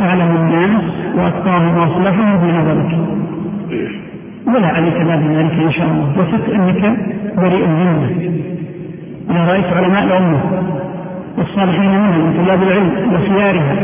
أعلم 0.00 0.36
الناس 0.36 0.82
وأتقاهم 1.16 1.78
وأصلحهم 1.78 2.38
في 2.40 2.46
نظرك 2.58 2.98
ولا 4.46 4.66
عليك 4.66 4.94
بعد 4.94 5.22
ذلك 5.22 5.52
إن 5.52 5.72
شاء 5.72 5.86
الله 5.86 6.12
وثق 6.18 6.54
أنك 6.54 6.96
بريء 7.36 7.66
منه 7.66 8.10
أنا 9.30 9.44
رأيت 9.44 9.64
علماء 9.76 10.04
الأمة 10.04 10.40
والصالحين 11.38 11.90
منهم 11.90 12.18
من 12.18 12.44
طلاب 12.44 12.62
العلم 12.62 13.14
وخيارها 13.14 13.74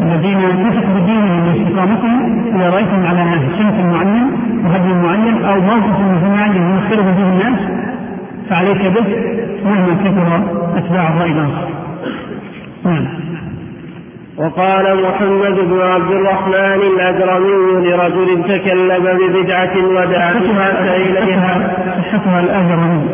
الذين 0.00 0.36
وثقوا 0.36 1.00
بدينهم 1.00 1.48
واستقامتهم 1.48 2.44
اذا 2.54 2.70
رايتهم 2.70 3.06
على 3.06 3.40
سمت 3.58 3.74
معين 3.74 4.30
وهدي 4.64 4.92
معين 4.92 5.44
أو 5.44 5.60
موقف 5.60 6.00
معين 6.24 6.78
يختلف 6.78 7.06
به 7.06 7.28
الناس 7.28 7.60
فعليك 8.50 8.82
به 8.82 9.04
مهما 9.64 9.94
كثر 10.04 10.42
اتباع 10.76 11.08
الراي 11.08 11.32
الآخر. 11.32 11.68
نعم. 12.84 13.06
وقال 14.38 15.02
محمد 15.02 15.54
بن 15.54 15.80
عبد 15.80 16.10
الرحمن 16.10 16.80
الأجرمي 16.92 17.88
لرجل 17.88 18.42
تكلم 18.44 19.18
ببدعة 19.18 19.76
ودعا 19.76 20.32
إليها 20.96 21.76
صحتها 21.98 22.40
الأجرمي. 22.40 23.08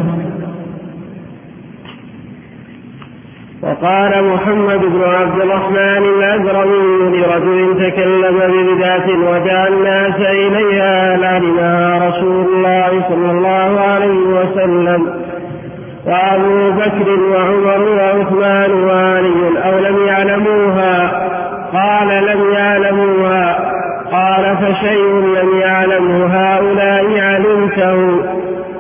وقال 3.63 4.25
محمد 4.25 4.81
بن 4.81 5.03
عبد 5.05 5.41
الرحمن 5.41 6.03
الأزرمي 6.17 7.19
لرجل 7.19 7.91
تكلم 7.91 8.39
ببدعة 8.53 9.09
ودعا 9.31 9.69
الناس 9.69 10.21
إليها 10.21 11.17
لعلمها 11.17 12.09
رسول 12.09 12.47
الله 12.47 13.05
صلى 13.09 13.31
الله 13.31 13.81
عليه 13.81 14.27
وسلم. 14.39 15.27
وأبو 16.07 16.71
بكر 16.71 17.09
وعمر 17.31 17.81
وعثمان 17.89 18.71
وعلي 18.85 19.41
أو 19.65 19.79
لم 19.79 20.07
يعلموها 20.07 21.06
قال 21.97 22.09
لم 22.09 22.53
يعلموها 22.53 23.59
قال 24.13 24.57
فشيء 24.57 25.05
لم 25.13 25.61
يعلمه 25.61 26.27
هؤلاء 26.27 27.21
علمته 27.21 28.23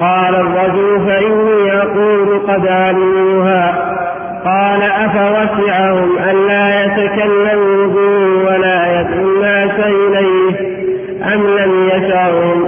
قال 0.01 0.35
الرجل 0.35 1.01
فإني 1.07 1.73
أقول 1.83 2.39
قد 2.49 2.67
علموها 2.67 3.75
قال 4.45 4.83
أفوسعهم 4.83 6.11
ألا 6.31 6.85
يتكلموا 6.85 7.87
به 7.87 8.47
ولا 8.47 9.01
يدعو 9.01 9.23
الناس 9.25 9.81
إليه 9.81 10.77
أم 11.35 11.47
لم 11.47 11.89
يسعهم 11.89 12.65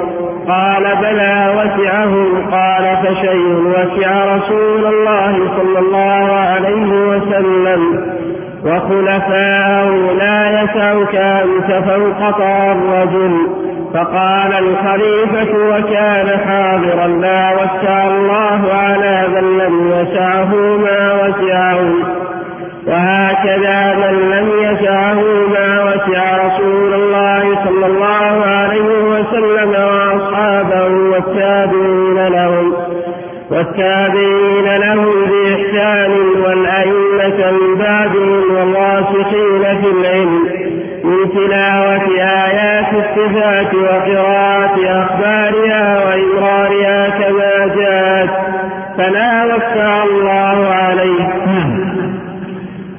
قال 0.49 0.83
بلى 1.03 1.53
وسعهم 1.57 2.51
قال 2.51 2.97
فشيء 3.03 3.58
وخلفاءه 8.69 10.13
لا 10.19 10.63
يسعك 10.63 11.15
أنت 11.15 11.85
فوق 11.89 12.41
الرجل. 12.47 13.35
فقال 13.95 14.53
الخليفة 14.53 15.59
وكان 15.71 16.39
حاضرا 16.47 17.07
لا 17.07 17.53
وسع 17.53 18.07
الله 18.07 18.73
على 18.73 19.27
من 19.35 19.59
لم 19.59 19.93
يسعه 19.93 20.55
ما 20.55 21.15
وسعه. 21.15 21.79
وهكذا 22.87 23.95
من 23.95 24.15
لم 24.31 24.49
يسعه 24.63 25.21
ما 25.55 25.85
وسع 25.85 26.47
رسول 26.47 26.95
الله 26.95 27.43
صلى 27.65 27.87
الله 27.87 28.45
عليه 28.47 28.89
وسلم 29.13 29.71
وأصحابه 29.71 30.87
والتابعين 30.87 32.29
لهم. 32.29 32.73
والتابعين 33.51 34.77
لهم 34.77 35.15
بإحسان 35.31 36.11
والأئمة 36.45 37.51
من 37.51 37.79
بعدهم 37.79 38.43
والراسخين 38.57 39.81
في 39.81 39.91
العلم 40.01 40.69
تلاوة 41.35 42.09
آيات 42.21 42.87
الصفات 42.93 43.75
وقراءة 43.75 44.77
أخبارها 45.03 46.05
وإمرارها 46.05 47.09
كما 47.09 47.75
جاءت 47.77 48.31
فلا 48.99 49.45
وسع 49.45 50.03
الله 50.05 50.69
عليه. 50.75 51.21
نعم. 51.47 51.89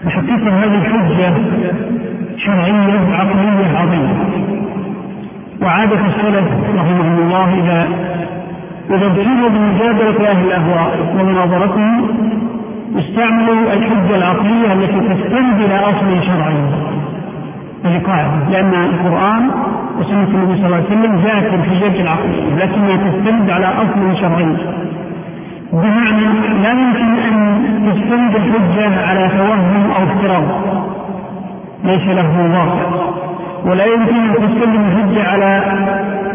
فحقيقة 0.06 0.50
هذه 0.50 0.76
الحجة 0.76 1.34
شرعية 2.38 3.00
عقلية 3.14 3.78
عظيمة. 3.78 4.16
وعادة 5.62 6.00
السلف 6.40 6.76
رحمهم 6.76 7.18
الله 7.20 7.48
إذا 7.60 7.88
إذا 8.90 9.06
ابتلوا 9.06 9.50
بمجادلة 9.50 10.32
أهل 10.32 10.46
الأهواء 10.46 10.92
ومناظرتهم 11.20 12.08
استعملوا 12.98 13.74
الحجة 13.74 14.16
العقلية 14.16 14.74
التي 14.74 15.00
تستند 15.00 15.62
إلى 15.62 15.80
أصل 15.80 16.24
شرعي. 16.28 16.62
هذه 17.86 18.02
قاعدة 18.08 18.50
لأن 18.52 18.74
القرآن 18.74 19.52
وسنة 20.00 20.28
النبي 20.34 20.56
صلى 20.58 20.66
الله 20.66 20.76
عليه 20.76 20.86
وسلم 20.86 21.22
جاءت 21.26 21.52
بالحجج 21.52 22.00
العقلية 22.00 22.56
لكنها 22.58 22.96
تستند 22.98 23.50
على 23.50 23.66
أصل 23.66 24.22
شرعي. 24.22 24.56
بمعنى 25.74 26.26
لا 26.64 26.72
يمكن 26.72 27.10
أن 27.28 27.60
تستند 27.86 28.36
الحجة 28.36 29.08
على 29.08 29.30
توهم 29.38 29.92
أو 29.98 30.04
افتراض. 30.04 30.44
ليس 31.84 32.08
له 32.08 32.58
واقع. 32.58 33.10
ولا 33.66 33.86
يمكن 33.86 34.16
أن 34.16 34.34
تستند 34.34 34.76
الحجة 34.76 35.30
على 35.30 35.64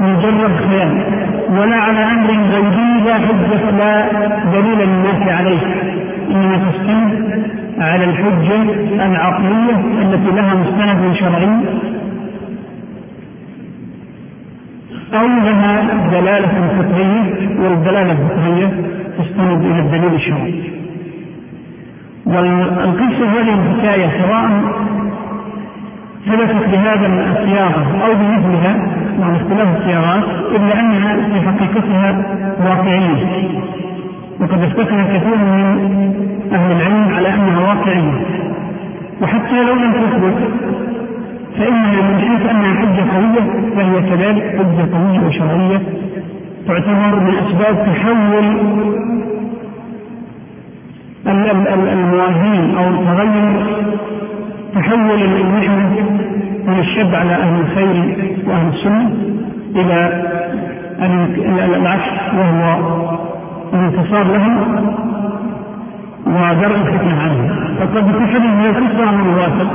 مجرد 0.01 0.57
خيال 0.69 1.03
ولا 1.51 1.77
على 1.77 1.99
أمر 1.99 2.31
غيبي 2.31 3.05
لا 3.05 3.15
حجة 3.15 3.71
لا 3.71 4.09
دليل 4.53 4.79
للناس 4.79 5.29
عليه. 5.29 5.61
إنما 6.31 6.57
تستند 6.57 7.43
على 7.79 8.05
الحجة 8.05 8.63
العقلية 9.07 9.77
التي 10.03 10.31
لها 10.37 10.55
مستند 10.55 11.15
شرعي. 11.15 11.49
أو 15.15 15.27
لها 15.27 15.83
دلالة 16.11 16.49
فقهية 16.79 17.23
والدلالة 17.61 18.13
الفقهية 18.13 18.69
تستند 19.19 19.65
إلى 19.65 19.81
الدليل 19.81 20.15
الشرعي. 20.15 20.55
والقصة 22.27 23.27
هذه 23.41 23.55
الحكاية 23.55 24.11
سواء 24.23 24.51
ثبتت 26.27 26.69
بهذا 26.73 27.07
الصياغة 27.07 27.85
أو 28.05 28.15
بمثلها 28.15 28.94
مع 29.21 29.37
اختلاف 29.37 29.77
الصياغات 29.77 30.25
إلا 30.57 30.81
أنها 30.81 31.17
في 31.17 31.41
حقيقتها 31.49 32.23
واقعية. 32.65 33.27
وقد 34.41 34.63
افتكر 34.63 35.05
كثير 35.05 35.37
من 35.37 36.15
أهل 36.53 36.73
العلم 36.73 37.15
على 37.15 37.29
أنها 37.29 37.61
واقعية. 37.61 38.13
وحتى 39.23 39.63
لو 39.65 39.75
لم 39.75 39.93
تثبت 39.93 40.35
فإنها 41.59 42.03
من 42.03 42.19
حيث 42.21 42.51
أنها 42.51 42.75
حجة 42.75 43.05
قوية 43.17 43.71
فهي 43.77 44.11
كذلك 44.11 44.57
حجة 44.59 44.97
قوية 44.97 45.27
وشرعية 45.27 45.81
تعتبر 46.67 47.21
من 47.21 47.35
أسباب 47.47 47.87
تحول 47.87 48.45
الموازين 51.93 52.77
أو 52.79 53.05
تغير 53.05 53.67
تحول 54.75 55.23
المحنة 55.23 56.19
من 56.67 56.79
الشد 56.79 57.15
على 57.15 57.33
أهل 57.33 57.61
الخير 57.61 58.17
وأهل 58.47 58.69
السنة 58.69 59.11
إلى 59.77 60.23
العكس 61.77 62.35
وهو 62.39 62.81
الانتصار 63.75 64.25
لهم 64.25 64.59
ودرء 66.27 66.77
الفتنة 66.77 67.23
عنهم 67.23 67.49
فقد 67.81 68.13
تحدث 68.19 68.41
من 68.41 68.67
القصة 68.67 69.09
عن 69.09 69.21
الواثق 69.21 69.71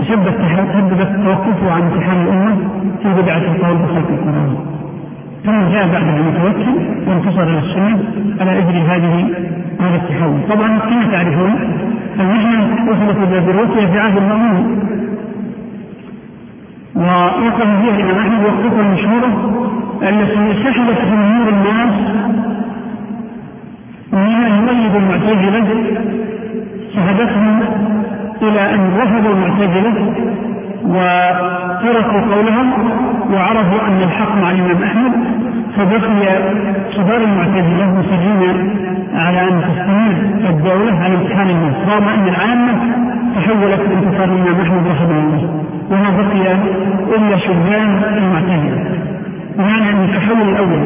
تشبت 0.00 0.34
تحدثت 0.38 1.16
توقفه 1.24 1.72
عن 1.72 1.82
امتحان 1.82 2.22
الأمة 2.22 2.56
في 3.02 3.22
بدعة 3.22 3.38
القول 3.38 3.76
بخلق 3.76 4.08
القرآن. 4.10 4.56
ثم 5.44 5.60
جاء 5.72 5.88
بعدها 5.92 6.16
المتوكل 6.16 6.74
وانتصر 7.08 7.42
إلى 7.42 7.58
السنة 7.58 7.98
على 8.40 8.58
إجل 8.58 8.76
هذه 8.76 9.30
هذا 9.80 9.96
التحول، 9.96 10.38
طبعا 10.50 10.78
كما 10.78 11.06
تعرفون 11.12 11.54
المحنه 12.20 12.90
وصلت 12.90 13.16
إلى 13.16 13.38
ذروتها 13.38 13.86
في 13.86 13.98
عهد 13.98 14.16
المأمون 14.16 14.78
ووقف 16.96 17.62
فيها 17.80 17.96
الامام 17.96 18.18
احمد 18.18 18.44
وقفه 18.44 18.80
المشهورة 18.80 19.30
التي 20.02 20.64
سحبت 20.64 20.98
جمهور 21.10 21.48
الناس 21.48 21.94
من 24.12 24.30
يميز 24.58 24.94
المعتزلة 24.94 25.68
سحبتهم 26.94 27.60
إلى 28.42 28.74
أن 28.74 28.90
رفضوا 29.00 29.32
المعتزلة 29.34 30.12
وتركوا 30.84 32.20
قولهم 32.34 32.72
وعرفوا 33.32 33.88
أن 33.88 34.02
الحق 34.02 34.36
مع 34.36 34.50
الإمام 34.50 34.82
أحمد 34.82 35.12
فبقي 35.76 36.38
كبار 36.96 37.16
المعتزلة 37.16 37.98
مصرين 37.98 38.70
على 39.14 39.40
أن 39.40 39.60
تستمر 39.60 40.50
الدولة 40.50 40.98
على 41.02 41.14
امتحان 41.14 41.50
الناس 41.50 41.74
رغم 41.88 42.08
أن 42.08 42.28
العامة 42.28 42.72
تحولت 43.36 43.80
بانتصار 43.80 44.24
الإمام 44.24 44.60
أحمد 44.60 44.86
رحمه 44.86 45.18
الله. 45.18 45.64
بقي 46.36 46.58
إلا 47.16 47.38
شبان 47.38 48.02
المعتزله 48.18 48.84
بمعنى 49.58 49.90
ان 49.90 50.04
التحول 50.04 50.48
الأول؟ 50.48 50.78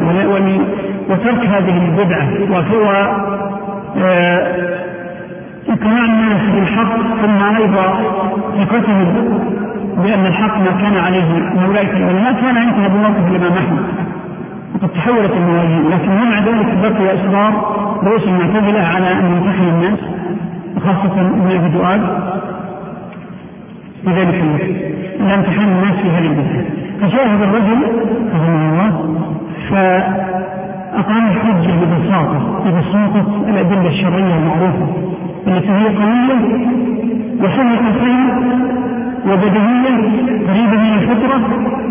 وترك 1.09 1.45
هذه 1.45 1.77
البدعة 1.85 2.27
وهو 2.51 2.85
اقناع 5.69 6.05
الناس 6.05 6.41
بالحق 6.55 6.97
ثم 7.21 7.55
أيضا 7.55 7.99
ثقتهم 8.57 9.39
بأن 9.97 10.25
الحق 10.25 10.57
ما 10.57 10.71
كان 10.81 10.97
عليه 10.97 11.51
أولئك 11.67 11.89
العلماء 11.93 12.33
كان 12.33 12.57
ينتهى 12.57 12.89
بموقف 12.89 13.27
الإمام 13.31 13.53
أحمد. 13.57 13.83
وقد 14.75 14.89
تحولت 14.89 15.31
الموازين 15.31 15.89
لكن 15.89 16.09
مع 16.29 16.39
ذلك 16.39 16.77
بقي 16.83 17.15
إصرار 17.15 17.53
رؤوس 18.03 18.23
المعتزلة 18.23 18.81
على 18.81 19.11
أن 19.11 19.25
يمتحن 19.25 19.63
الناس 19.63 19.99
وخاصة 20.77 21.21
ابن 21.21 21.51
أبي 21.55 21.69
دؤاد. 21.69 22.01
ذلك 24.07 24.43
الوقت 24.43 24.98
على 25.19 25.35
امتحان 25.35 25.67
الناس 25.67 25.95
في 25.95 26.09
هذه 26.09 26.63
فجاء 27.01 27.27
هذا 27.27 27.43
الرجل 27.43 27.79
رحمه 28.33 28.69
الله 28.69 29.19
فأقام 29.69 31.27
الحجة 31.27 31.71
ببساطة 31.81 32.63
ببساطة 32.65 33.49
الأدلة 33.49 33.87
الشرعية 33.87 34.35
المعروفة 34.37 34.87
التي 35.47 35.69
هي 35.69 35.87
قوية 35.87 36.39
وسهلة 37.39 37.87
الفهم 37.87 38.29
وبدهية 39.27 39.95
قريبة 40.47 40.77
من 40.83 40.93
الفطرة 40.93 41.41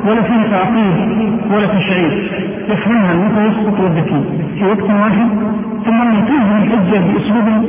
ولا 0.07 0.23
فيها 0.23 0.47
تعقيد 0.51 1.19
ولا 1.53 1.67
تشعير 1.67 2.31
يفهمها 2.69 3.13
المتوسط 3.13 3.81
والذكي. 3.81 4.25
في 4.59 4.65
وقت 4.65 4.91
واحد 4.91 5.29
ثم 5.85 6.03
ينتهي 6.03 6.59
الحجة 6.63 6.99
بأسلوب 6.99 7.65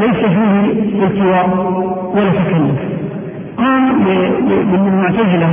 ليس 0.00 0.16
فيه 0.16 1.04
التواء 1.06 1.48
ولا 2.14 2.30
تكلف. 2.30 2.93
قام 3.58 4.04
للمعتزلة 4.72 5.48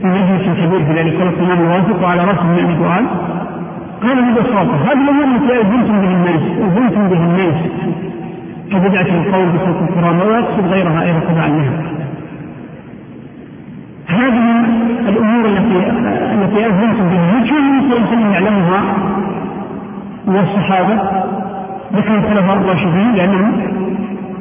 في 0.00 0.06
مجلس 0.06 0.42
كبير 0.58 0.84
في 0.84 0.92
ذلك 0.92 1.20
الوقت 1.20 1.38
الإمام 1.38 1.60
الواثق 1.60 2.02
وعلى 2.02 2.24
رأس 2.24 2.42
من 2.42 2.70
الدعاء 2.70 3.04
قال 4.02 4.22
ببساطة 4.22 4.76
هذه 4.84 5.00
الأمور 5.00 5.24
التي 5.24 5.60
أذنتم 5.60 6.00
به 6.00 6.08
الناس 6.08 6.42
أذنتم 6.42 7.08
به 7.08 7.16
الناس. 7.16 7.54
كبدعة 8.72 9.06
القول 9.18 9.48
بصوت 9.48 9.88
القرآن 9.88 10.20
ولا 10.20 10.38
يقصد 10.38 10.66
غيرها 10.66 11.02
أيضا 11.02 11.20
تبعا 11.20 11.48
لها 11.48 11.82
هذه 14.06 14.64
الأمور 15.08 15.44
التي 15.44 15.90
التي 16.34 16.66
أذنتم 16.66 17.08
بها. 17.08 17.38
هل 17.38 17.48
كان 17.48 17.66
وسلم 18.02 18.32
يعلمها؟ 18.32 18.82
والصحابه 20.26 20.98
ذكر 21.94 22.14
الخلفاء 22.14 22.56
الراشدين 22.56 23.12
لأنهم 23.12 23.52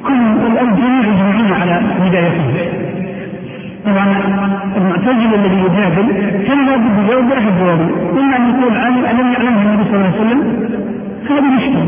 كل 0.08 0.58
الجميع 0.62 1.00
يجمعون 1.00 1.54
على 1.62 1.82
هدايته 2.00 2.72
طبعا 3.86 4.06
المعتزل 4.78 5.34
الذي 5.36 5.60
يجادل 5.60 6.08
كان 6.48 6.66
لابد 6.66 7.06
يجاوب 7.06 7.26
باحد 7.30 7.48
الجواب 7.48 7.80
اما 8.18 8.38
أن 8.38 8.50
يقول 8.50 8.78
عالم 8.78 9.06
ألم 9.06 9.32
يعلمها 9.34 9.64
النبي 9.64 9.84
صلى 9.84 9.96
الله 9.96 10.06
عليه 10.06 10.22
وسلم؟ 10.22 10.42
هذه 11.30 11.56
مشكله 11.56 11.86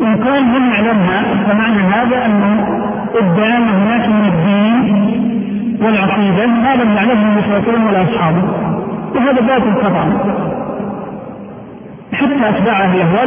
إن 0.00 0.16
قال 0.24 0.42
لم 0.42 0.70
يعلمها 0.72 1.22
فمعنى 1.48 1.82
هذا 1.82 2.26
انه 2.26 2.66
ادعى 3.14 3.56
ان 3.56 3.68
هناك 3.68 4.08
من 4.08 4.24
الدين 4.32 5.22
والعقيدة 5.82 6.46
ما 6.46 6.74
لم 6.74 6.96
يعلمه 6.96 7.22
النبي 7.22 7.42
صلى 7.42 7.56
الله 7.56 7.62
عليه 7.62 7.72
وسلم 7.72 7.86
ولا 7.86 8.02
أصحابه. 8.02 8.42
وهذا 9.14 9.40
باطل 9.40 9.88
طبعا. 9.88 10.12
حتى 12.22 12.48
أتباع 12.48 12.84
أهل 12.84 13.00
الأهواء 13.00 13.26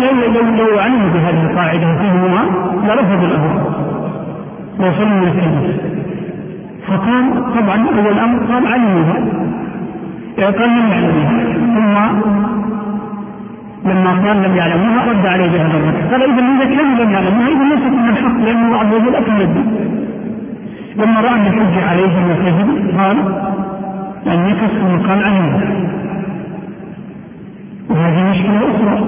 لو 0.58 0.80
علموا 0.80 1.10
بهذه 1.14 1.52
القاعدة 1.52 1.88
وفهموها 1.93 2.43
لرفضوا 2.88 3.28
الأهواء 3.28 3.86
وصلوا 4.80 5.08
من 5.08 5.28
الكلمة 5.28 5.74
فقال 6.88 7.26
طبعا 7.56 7.86
أول 7.88 8.20
أمر 8.20 8.39
قال 8.54 8.68
علموها. 8.68 9.16
قال 10.38 10.70
لم 10.70 10.91
يعلموها. 10.91 11.54
ثم 11.76 11.96
لما 13.89 14.28
قال 14.28 14.43
لم 14.43 14.56
يعلموها 14.56 15.06
رد 15.10 15.26
عليه 15.26 15.48
بهذا 15.48 15.78
الرد. 15.78 16.12
قال 16.12 16.22
إذا 16.24 16.41
اذا 16.56 16.76
كانوا 16.76 17.04
لم 17.04 17.12
يعلموها. 17.12 17.48
إذا 17.48 17.76
ليست 17.76 17.93
من 17.93 18.10
الحق 18.10 18.38
لأن 18.46 18.66
الله 18.66 18.78
عز 18.78 18.93
وجل 18.93 19.16
اكمل 19.16 19.41
الدين 19.41 19.96
لما 20.96 21.22
رأى 21.22 21.30
أن 21.30 21.48
الحجه 21.48 21.89
عليه 21.89 22.06
انه 22.18 22.36
كذب 22.46 23.00
قال 23.00 23.18
ان 24.28 24.50
يكف 24.50 25.08
قال 25.10 25.24
عنه 25.24 25.62
وهذه 27.90 28.30
مشكلة 28.32 28.58
أخرى. 28.58 29.06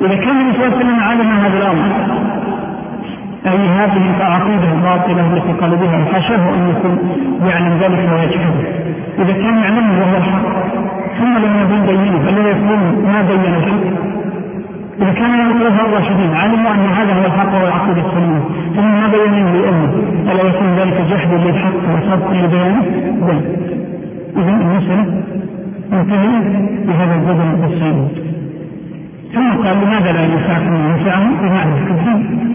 إذا 0.00 0.16
كان 0.16 0.36
النبي 0.40 0.52
صلى 0.52 0.66
الله 0.66 0.76
عليه 0.76 0.84
وسلم 0.84 1.00
علم 1.00 1.30
هذا 1.30 1.58
الأمر 1.58 1.90
أي 3.46 3.68
هذه 3.68 4.02
العقيده 4.20 4.72
الباطله 4.72 5.34
التي 5.34 5.52
قال 5.60 5.76
بها 5.76 6.04
حاشاه 6.12 6.54
أن 6.54 6.68
يكون 6.70 6.98
يعلم 7.48 7.78
ذلك 7.82 8.12
ويجحده. 8.12 8.64
إذا 9.18 9.32
كان 9.32 9.58
يعلمه 9.58 10.00
وهو 10.00 10.16
الحق 10.16 10.44
ثم 11.18 11.38
لم 11.38 11.52
يبين 11.62 11.86
بينه 11.86 12.18
فلا 12.26 12.50
يكون 12.50 12.80
ما 13.12 13.22
بين 13.22 13.54
الحق. 13.54 13.84
إذا 15.02 15.12
كان 15.12 15.50
الخلفاء 15.50 15.86
الراشدين 15.86 16.34
علموا 16.34 16.70
أن 16.70 16.86
هذا 16.98 17.12
هو 17.12 17.26
الحق 17.26 17.54
والعقيدة 17.54 18.02
السليمة 18.06 18.40
ثم 18.76 18.84
ما 18.84 19.08
بينوا 19.08 19.50
لأمه 19.50 19.92
ألا 20.32 20.42
يكون 20.48 20.66
ذلك 20.78 21.00
جحد 21.10 21.32
للحق 21.32 21.72
وصدق 21.94 22.30
لبيانه؟ 22.32 22.82
بل 23.22 23.40
إذا 24.36 24.50
المسألة 24.50 25.22
منتهية 25.94 26.68
بهذا 26.86 27.14
البدن 27.14 27.64
السليم 27.64 28.08
ثم 29.34 29.52
قال 29.64 29.76
لماذا 29.80 30.12
لا 30.12 30.24
ينفعكم 30.24 30.74
ينفعهم 30.74 31.34
بمعنى 31.40 31.90
الدين 31.90 32.54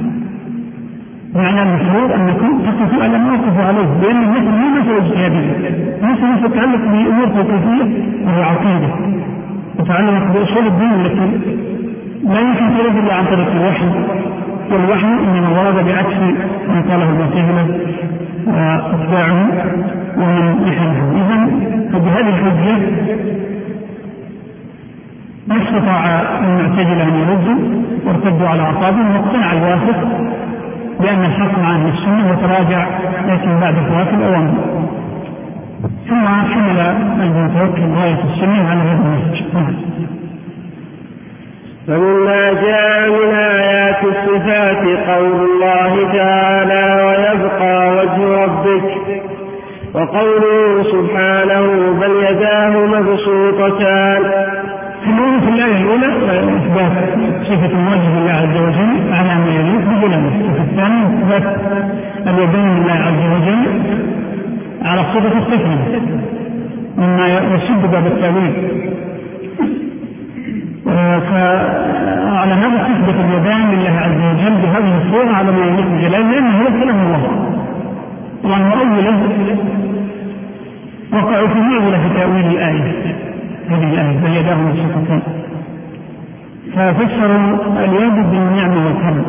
معنى 1.35 1.61
المفروض 1.61 2.11
أنكم 2.11 2.59
تقفوا 2.59 3.03
على 3.03 3.17
ما 3.17 3.31
وقفوا 3.31 3.63
عليه 3.63 3.87
لأن 4.01 4.23
المثل 4.23 4.51
مو 4.51 4.79
مسألة 4.79 4.97
اجتهادية 4.97 5.53
مسألة 6.01 6.47
تتعلق 6.47 6.81
بأمور 6.81 7.27
توقيفية 7.27 7.83
وهي 8.25 8.43
عقيدة. 8.43 8.89
تتعلق 9.79 10.31
بأصول 10.33 10.67
الدين 10.67 10.93
التي 10.93 11.39
لا 12.23 12.39
يمكن 12.39 12.77
ترد 12.77 12.97
إلا 12.97 13.13
عن 13.13 13.25
طريق 13.25 13.51
الوحي. 13.51 13.85
والوحي 14.71 15.07
إنما 15.07 15.61
ورد 15.61 15.85
بعكس 15.85 16.17
ما 16.67 16.81
قاله 16.89 17.09
المعتزله 17.09 17.79
وأتباعه. 18.47 19.49
ومن 20.17 20.67
يحمله 20.67 21.11
اذا 21.21 21.47
فبهذه 21.91 22.29
الحجه 22.29 22.77
ما 25.47 25.55
استطاع 25.63 26.21
المعتزله 26.39 27.03
ان 27.03 27.15
يردوا 27.19 27.59
وارتدوا 28.05 28.47
على 28.47 28.61
اعصابهم 28.61 29.15
واقتنع 29.15 29.51
الواثق 29.53 30.07
بان 30.99 31.25
الحق 31.25 31.59
مع 31.59 31.75
أهل 31.75 31.89
السنة 31.89 32.31
وتراجع 32.31 32.87
لكن 33.27 33.59
بعد 33.59 33.73
فوات 33.75 34.07
الاوامر 34.13 34.53
ثم 36.09 36.25
حمل 36.27 36.79
المتوكل 37.21 37.81
غايه 37.81 38.17
السنة 38.33 38.69
على 38.69 38.79
هذا 38.79 38.99
النهج 39.01 39.43
فمما 41.87 42.53
جاء 42.53 43.09
من 43.09 43.35
آيات 43.35 44.03
الصفات 44.03 44.83
قول 45.09 45.49
الله 45.49 46.13
تعالى 46.17 47.03
ويبقى 47.03 47.89
وجه 47.95 48.43
ربك 48.43 48.98
وقوله 49.93 50.83
سبحانه 50.83 51.65
بل 52.01 52.11
يداه 52.29 52.73
مبسوطتان 52.85 54.23
في 55.03 55.49
الآية 55.49 55.77
الأولى 55.81 56.07
إثبات 56.57 56.95
صفة 57.43 57.73
موجه 57.77 58.19
لله 58.19 58.31
عز 58.31 58.57
وجل 58.67 58.91
على 59.13 59.35
ما 59.43 59.49
يليق 59.59 59.83
بجلاله، 59.89 60.33
وفي 60.49 60.61
الثانية 60.61 61.05
إثبات 61.05 61.45
اليدين 62.27 62.67
لله 62.77 62.97
عز 63.07 63.23
وجل 63.35 63.61
على 64.85 65.01
صفة 65.13 65.37
الصفة 65.39 65.77
مما 66.97 67.27
يسد 67.27 67.91
باب 67.91 68.05
التأويل 68.07 68.53
فعلى 71.29 72.53
هذا 72.53 72.77
تثبت 72.87 73.15
اليدان 73.25 73.61
لله 73.71 73.95
عز 73.99 74.21
وجل 74.31 74.53
بهذه 74.61 75.01
الصورة 75.01 75.31
على 75.35 75.51
ما 75.51 75.65
يليق 75.65 75.87
بجلاله 75.87 76.31
لأنه 76.31 76.61
هو 76.61 76.65
كلام 76.83 76.99
الله. 77.05 77.21
طبعا 78.43 78.59
مؤوله 78.59 79.17
في 81.53 82.19
تأويل 82.19 82.45
الآية. 82.45 83.15
هذه 83.69 83.93
الآية 83.93 84.17
بل 84.23 84.37
يداه 84.37 84.55
مبسوطتان 84.55 85.21
ففسروا 86.75 87.57
اليد 87.83 88.29
بالنعمة 88.31 88.85
والكرم 88.85 89.25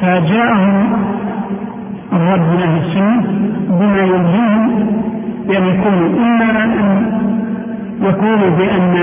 فجاءهم 0.00 0.92
الرد 2.12 2.40
من 2.40 2.62
أهل 2.62 2.78
السنة 2.86 3.22
بما 3.68 4.02
يلزمهم 4.02 4.86
بأن 5.48 5.66
يكونوا 5.66 6.08
إما 6.18 6.64
أن 6.64 7.04
يقول 8.02 8.50
بأن 8.50 8.94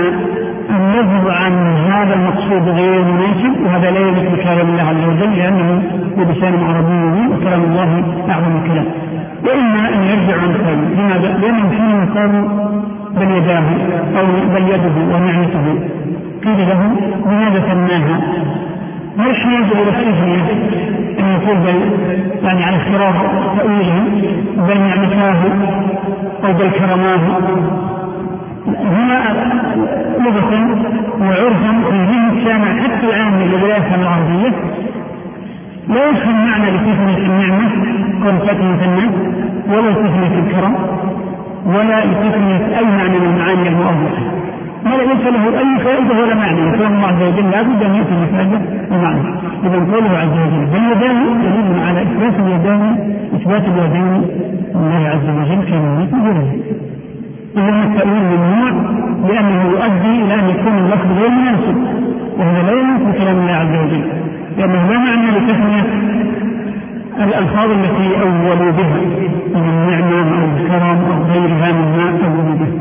النهي 0.70 1.36
عن 1.36 1.52
هذا 1.90 2.14
المقصود 2.14 2.68
غير 2.68 3.04
مناسب 3.04 3.66
وهذا 3.66 3.90
لا 3.90 4.00
يليق 4.00 4.32
بكلام 4.32 4.68
الله 4.68 4.82
عز 4.82 5.08
وجل 5.08 5.36
لأنه 5.36 5.82
بلسان 6.16 6.54
عربي 6.64 7.34
وكلام 7.34 7.62
الله 7.64 8.02
أعظم 8.30 8.56
الكلام. 8.64 8.86
وإما 9.44 9.88
أن 9.88 10.02
يرجع 10.02 10.42
عن 10.42 10.54
قوله 10.54 10.88
لماذا؟ 10.98 11.38
لأنهم 11.38 11.70
حينما 11.70 12.08
قالوا 12.14 12.48
بل 13.16 13.30
يداه 13.36 13.68
أو 14.18 14.26
بل 14.54 14.62
يده 14.62 15.14
ونعمته 15.14 15.78
قيل 16.44 16.68
لهم 16.68 16.96
لماذا 17.26 17.62
سماها؟ 17.72 18.20
ما 19.16 19.26
يحتاج 19.26 19.64
إلى 19.72 19.90
التسمية 19.90 20.42
أن 21.20 21.38
يقول 21.42 21.56
بل 21.56 21.80
يعني 22.44 22.64
على 22.64 22.76
اختراق 22.76 23.14
تأويله 23.58 24.04
بل 24.56 24.80
نعمتاه 24.80 25.36
أو 26.44 26.52
بل 26.52 26.70
كرماه 26.70 27.20
هنا 28.66 29.22
لغة 30.18 30.52
وعرفا 31.20 31.72
في 31.90 31.96
ذهن 31.96 32.38
السامع 32.38 32.82
حتى 32.82 33.06
الآن 33.06 33.32
من 33.32 33.42
الولايات 33.42 33.84
العربية 33.94 34.52
لا 35.88 36.10
يفهم 36.10 36.46
معنى 36.46 36.70
لتثنية 36.70 37.16
النعمة 37.26 37.68
كون 38.22 38.38
تثنية 38.38 38.84
النعمة 38.84 39.12
ولا 39.68 39.92
تثنية 39.92 40.38
الكرم 40.38 40.74
ولا 41.66 42.04
لتثنية 42.04 42.78
أي 42.78 42.84
معنى 42.84 43.18
من 43.18 43.26
المعاني 43.26 43.68
المؤولة 43.68 44.36
ما 44.84 44.90
ليس 44.90 45.26
له 45.34 45.58
أي 45.58 45.84
فائدة 45.84 46.22
ولا 46.22 46.34
معنى. 46.34 46.60
وكان 46.66 46.92
الله 46.94 47.06
عز 47.06 47.22
وجل 47.22 47.50
لابد 47.50 47.82
أن 47.82 47.94
يأتي 47.94 48.14
بفائدة 48.22 48.60
ومعنى. 48.90 49.20
إذا 49.64 49.78
قوله 49.92 50.18
عز 50.18 50.36
وجل 50.44 50.66
باليدين 50.72 51.18
دليل 51.42 51.82
على 51.88 52.02
إثبات 52.02 52.34
اليدين 52.40 52.82
إثبات 53.36 53.64
اليدين 53.72 54.22
لله 54.74 55.08
عز 55.08 55.28
وجل 55.38 55.60
كما 55.70 56.06
يقول 56.12 56.36
إذا 57.56 57.84
التأويل 57.84 58.22
ممنوع 58.22 58.70
لأنه 59.28 59.62
يؤدي 59.70 60.24
إلى 60.24 60.34
أن 60.34 60.48
يكون 60.50 60.78
اللفظ 60.78 61.18
غير 61.18 61.30
مناسب 61.30 61.76
وهذا 62.38 62.62
لا 62.62 62.72
يليق 62.72 63.08
بكلام 63.08 63.36
الله 63.38 63.52
عز 63.52 63.74
وجل. 63.84 64.25
لأنه 64.58 64.92
لا 64.92 64.98
معنى 64.98 65.30
لتسمية 65.30 65.86
الألفاظ 67.24 67.70
التي 67.70 68.20
أولوا 68.20 68.72
بها 68.72 69.00
من 69.54 69.68
النعمة 69.68 70.42
أو 70.42 70.48
الكرم 70.56 70.98
أو 71.12 71.32
غيرها 71.32 71.72
مما 71.72 72.06
أولوا 72.26 72.56
به. 72.60 72.72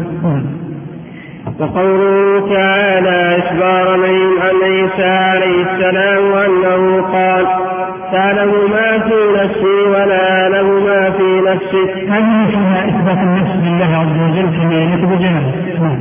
وقوله 1.59 2.55
تعالى 2.55 3.38
إخبار 3.39 3.97
من 3.97 4.18
عن 4.41 4.55
عيسى 4.63 5.09
عليه 5.09 5.63
السلام 5.63 6.34
أنه 6.34 7.01
قال 7.01 7.45
تعلم 8.11 8.51
ما 8.72 8.99
في 8.99 9.18
نفسي 9.39 9.78
ولا 9.89 10.41
أعلم 10.41 10.84
ما 10.86 11.09
في 11.09 11.41
نفسك. 11.49 12.09
هذه 12.09 12.47
فيها 12.49 12.86
إثبات 12.89 13.18
النفس 13.18 13.55
لله 13.63 13.91
عز 13.97 14.18
وجل 14.24 14.57
كما 14.57 14.74
يليق 14.74 15.05
بجلاله 15.09 15.99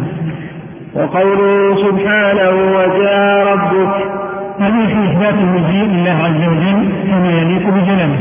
وقوله 0.95 1.77
سبحانه 1.77 2.55
وجاء 2.77 3.47
ربك 3.53 4.24
هذه 4.61 4.87
في 4.87 5.11
إثبات 5.11 5.35
المجيء 5.35 5.85
لله 5.85 6.11
عز 6.11 6.49
وجل 6.49 6.89
كما 7.11 7.31
يليق 7.31 7.69
بجلاله؟ 7.69 8.19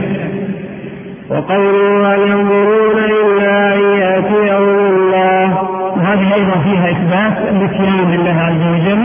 وقوله 1.30 2.16
هل 2.16 2.20
ينظرون 2.20 2.98
إلا 2.98 3.76
أن 3.76 3.82
يأتيهم 3.98 4.70
الله. 4.90 5.64
وهذه 5.98 6.34
أيضا 6.34 6.56
فيها 6.64 6.92
إثبات 6.92 7.38
الاتيان 7.52 8.12
لله 8.12 8.42
عز 8.42 8.64
وجل 8.74 9.00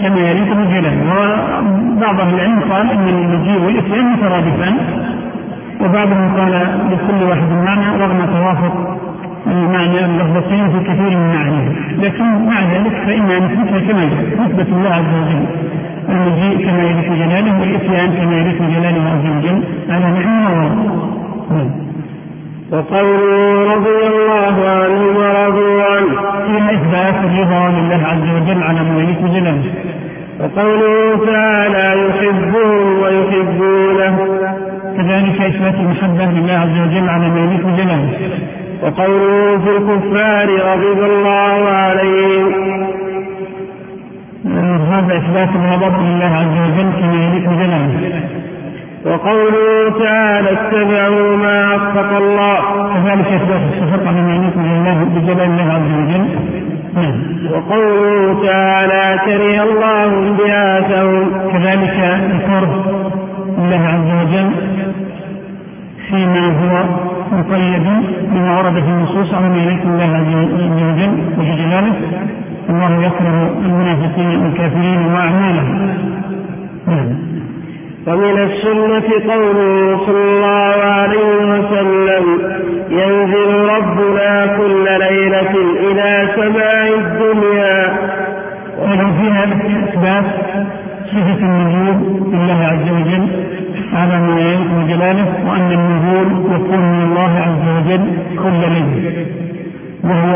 كما 0.00 0.30
يليق 0.30 0.52
بجلاله. 0.52 0.98
وبعض 1.96 2.20
أهل 2.20 2.34
العلم 2.34 2.60
قال 2.72 2.90
أن 2.90 3.08
المجيء 3.08 3.60
والإتيان 3.64 4.12
مترادفان. 4.12 4.76
وبعضهم 5.80 6.36
قال 6.36 6.52
لكل 6.90 7.24
واحد 7.28 7.52
معنى 7.52 8.02
رغم 8.02 8.26
توافق 8.26 8.98
المعنى 9.46 10.04
اللفظتين 10.04 10.68
في 10.70 10.80
كثير 10.84 11.18
من 11.18 11.34
معانيه 11.34 11.68
لكن 11.98 12.46
مع 12.46 12.60
ذلك 12.60 12.92
فإنها 13.06 13.38
نثبتها 13.38 13.80
كما 13.80 14.04
جاء 14.04 14.46
نثبت 14.46 14.68
الله 14.68 14.90
عز 14.90 15.14
وجل. 15.22 15.46
المجيء 16.08 16.66
كما 16.66 16.82
يليق 16.82 17.12
جلاله 17.12 17.60
والإتيان 17.60 18.12
كما 18.12 18.40
يليق 18.40 18.58
جلاله 18.62 19.02
عز 19.10 19.26
وجل. 19.36 19.62
على 19.90 20.04
نعمه 20.04 20.70
وقوله 22.72 23.74
رضي 23.74 24.06
الله 24.06 24.56
عنه 24.68 25.00
ورضوا 25.18 25.82
عنه. 25.82 26.14
فيها 26.46 26.70
إثبات 26.72 27.14
الرضا 27.24 27.68
لله 27.68 28.00
عز 28.06 28.28
وجل 28.36 28.62
على 28.62 28.80
ما 28.80 29.02
يليق 29.02 29.22
جلاله. 29.34 29.72
وقوله 30.40 31.26
تعالى 31.26 32.08
يحبهم 32.08 33.02
ويحبونه. 33.02 34.16
كذلك 34.96 35.40
إثبات 35.40 35.74
المحبة 35.74 36.24
لله 36.24 36.52
عز 36.52 36.78
وجل 36.88 37.08
على 37.08 37.28
ما 37.28 37.40
يليق 37.40 37.66
جلاله. 37.76 38.10
وقوله 38.82 39.58
في 39.58 39.70
الكفار 39.76 40.48
غضب 40.50 41.04
الله 41.04 41.68
عليهم. 41.68 42.87
هذا 44.92 45.16
إثبات 45.16 45.48
الغضب 45.48 45.94
لله 46.06 46.32
عز 46.40 46.56
وجل 46.64 46.90
كما 47.00 47.14
يليق 47.14 47.50
بجلاله 47.50 48.22
وقوله 49.06 49.98
تعالى 49.98 50.52
اتبعوا 50.52 51.36
ما 51.36 51.76
أسخط 51.76 52.12
الله. 52.22 52.58
كذلك 52.94 53.26
إثبات 53.26 53.60
الصفات 53.72 54.06
على 54.06 54.20
ما 54.22 54.34
يليق 54.34 54.54
الله 54.58 55.04
بجلال 55.14 55.40
الله 55.40 55.72
عز 55.72 55.92
وجل. 56.00 56.24
نعم. 56.94 57.22
وقوله 57.52 58.46
تعالى 58.46 59.18
كره 59.24 59.62
الله 59.62 60.04
انبعاثهم 60.04 61.30
كذلك 61.52 61.96
ذكر 62.32 62.64
الله 63.58 63.82
عز 63.94 64.10
وجل 64.20 64.50
فيما 66.08 66.46
هو 66.60 66.84
مقيد 67.32 67.86
بما 68.32 68.58
ورد 68.58 68.72
في 68.72 68.88
النصوص 68.90 69.32
ما 69.34 69.56
يليق 69.56 69.82
الله 69.84 70.16
عز 70.16 70.34
وجل 70.82 71.12
وجلاله 71.38 71.94
الله 72.68 73.06
يكره 73.06 73.50
المنافقين 73.64 74.42
والكافرين 74.42 75.06
وأعمالهم. 75.12 75.78
نعم. 76.86 77.28
ومن 78.06 78.38
السنة 78.38 79.08
قوله 79.32 79.98
صلى 80.06 80.24
الله 80.30 80.76
عليه 80.84 81.36
وسلم 81.52 82.24
ينزل 82.90 83.50
ربنا 83.76 84.46
كل 84.46 84.84
ليلة 84.84 85.54
إلى 85.90 86.28
سماء 86.36 86.98
الدنيا. 86.98 87.98
ولو 88.78 89.08
فيها 89.20 89.44
إثبات 89.44 90.24
صفة 91.06 91.40
النزول 91.42 91.96
لله 92.32 92.60
عز 92.64 92.88
وجل 92.92 93.28
على 93.94 94.20
ما 94.20 94.40
يليق 94.40 94.88
جلاله 94.88 95.26
وأن 95.46 95.72
النزول 95.72 96.26
يكون 96.54 96.80
من 96.80 97.02
الله 97.10 97.32
عز 97.46 97.64
وجل 97.76 98.04
كل 98.42 98.60
ليلة. 98.74 99.26
وهو 100.04 100.34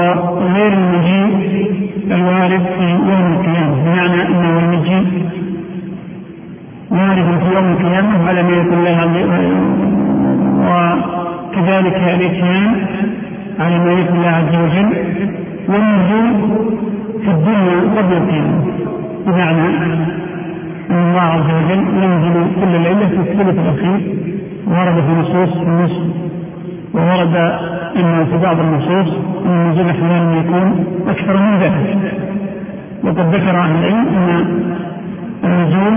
غير 0.55 0.73
المجيء 0.73 1.71
الوارد 2.11 2.63
في 2.79 2.85
يوم 2.91 3.33
القيامة. 3.33 3.85
بمعنى 3.85 4.23
أنه 4.27 4.59
المجيء 4.59 5.27
وارد 6.91 7.39
في 7.39 7.55
يوم 7.55 7.73
القيامة 7.73 8.29
على 8.29 8.43
يكون 8.57 8.79
الله 8.79 9.03
وكذلك 10.69 11.97
الإتيان 11.97 12.87
على 13.61 13.79
ما 13.79 13.93
يكون 13.93 14.17
الله 14.17 14.29
عز 14.29 14.55
وجل 14.55 14.93
والنزول 15.69 16.51
في 17.25 17.31
الدنيا 17.31 17.81
قبل 17.97 18.13
القيامة. 18.17 18.65
بمعنى 19.27 19.67
أن 20.91 21.09
الله 21.11 21.21
عز 21.21 21.51
وجل 21.55 21.85
ينزل 22.03 22.47
كل 22.61 22.73
ليلة 22.83 23.09
في 23.09 23.17
الثلث 23.33 23.59
الأخير 23.59 24.01
ورد 24.67 24.95
في 24.95 25.13
نصوص 25.21 25.57
النصف 25.57 26.32
وورد 26.95 27.37
أنه 27.97 28.25
في 28.25 28.39
بعض 28.43 28.61
النصوص 28.61 29.15
أن 29.47 29.51
النزول 29.51 29.91
أحيانا 29.91 30.37
يكون 30.37 30.85
أكثر 31.09 31.37
من 31.37 31.59
ذلك. 31.59 31.99
وقد 33.05 33.35
ذكر 33.35 33.61
أهل 33.61 33.71
العلم 33.71 34.07
أن 34.09 34.45
النزول 35.45 35.93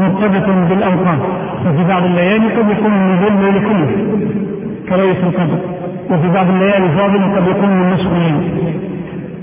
مرتبط 0.00 0.46
بالأوقات 0.70 1.18
وفي 1.66 1.84
بعض 1.88 2.04
الليالي 2.04 2.46
قد 2.46 2.70
يكون 2.70 2.92
النزول 2.92 3.32
الليل 3.32 3.62
كله 3.68 3.90
كليلة 4.88 5.28
القدر 5.28 5.58
وفي 6.10 6.28
بعض 6.34 6.46
الليالي 6.48 6.88
فاضل 6.88 7.36
قد 7.36 7.46
يكون 7.48 7.68
من 7.68 7.92
نصف 7.92 8.06
الليل 8.06 8.34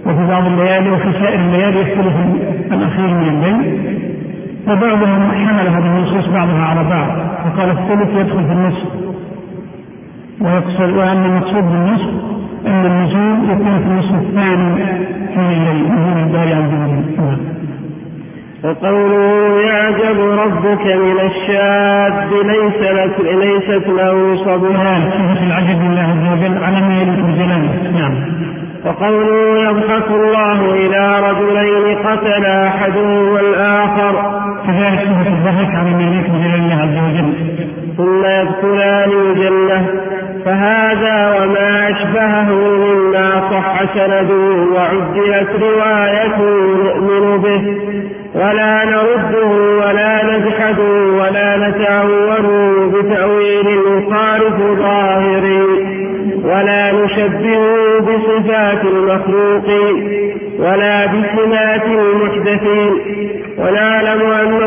وفي 0.06 0.28
بعض 0.28 0.45
الليالي 0.45 0.89
وفي 0.91 1.12
سائر 1.12 1.39
الليالي 1.39 1.82
يختلف 1.82 2.14
الأخير 2.72 3.08
من 3.08 3.28
الليل. 3.30 3.82
وبعضهم 4.68 5.32
حمل 5.32 5.68
هذه 5.68 5.97
النصوص 5.97 6.28
بعضها 6.28 6.66
على 6.66 6.84
بعض 6.84 7.08
وقال 7.45 7.70
الثلث 7.70 8.10
يدخل 8.16 8.45
في 8.45 8.54
النصف. 8.54 9.11
ويقصد 10.42 10.98
وأن 10.98 11.26
المقصود 11.26 11.64
بالنصف 11.64 12.10
أن 12.68 12.86
النزول 12.86 13.50
يكون 13.50 13.80
في 13.80 13.88
النصف 13.88 14.14
الثاني 14.14 14.74
من 15.36 15.52
الليل 15.52 15.84
من 15.84 16.24
الباري 16.24 16.54
عز 16.54 16.74
وجل 16.74 17.52
وقوله 18.64 19.62
يعجب 19.62 20.20
ربك 20.20 20.86
من 20.86 21.20
الشاب 21.20 22.30
ليس 22.46 22.92
لك 22.92 23.20
ليست 23.20 23.88
له 23.88 24.36
صبرا 24.46 25.00
صفة 25.12 25.44
العجب 25.48 25.82
لله 25.82 26.02
عز 26.02 26.26
وجل 26.34 26.64
على 26.64 26.82
ما 26.82 27.02
يليق 27.02 27.26
بجلاله. 27.26 27.92
نعم. 28.00 28.14
وقوله 28.86 29.70
يضحك 29.70 30.08
الله 30.12 30.74
إلى 30.74 31.20
رجلين 31.30 31.98
قتل 31.98 32.46
أحدهما 32.46 33.39
الآخر 33.39 34.42
كذلك 34.68 35.00
صفة 35.00 35.28
الضحك 35.28 35.76
على 35.76 35.89
ما 35.89 36.04
يليق 36.04 36.28
بجلال 36.30 36.60
الله 36.60 36.76
عز 36.76 36.98
وجل. 37.10 37.34
ثم 37.98 38.26
يدخلان 38.26 39.10
الجنة. 39.12 39.88
فهذا 40.46 41.39
وما 41.39 41.89
أشبهه 41.89 42.52
مما 42.52 43.42
صح 43.52 43.94
سنده 43.94 44.34
وعدلت 44.76 45.50
روايته 45.62 46.44
نؤمن 46.84 47.38
به. 47.38 47.62
ولا 48.36 48.86
نرده 48.86 49.48
ولا 49.82 50.38
نجحده 50.38 50.92
ولا 51.20 51.58
نتعوره 51.58 52.48
بتأويل 52.94 53.68
يخالف 53.68 54.58
ظاهره 54.80 55.68
ولا 56.44 56.92
نشبهه 56.92 58.00
بصفات 58.00 58.86
المخلوقين 58.86 60.22
ولا 60.60 61.06
بسمات 61.06 61.86
المحدثين. 61.86 62.92
ونعلم 63.58 64.22
أن 64.32 64.61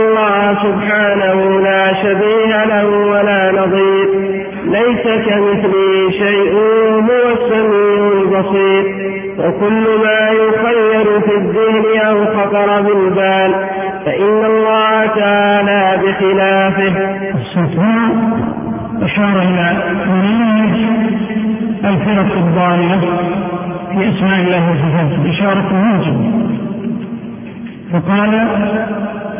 فقال 27.94 28.34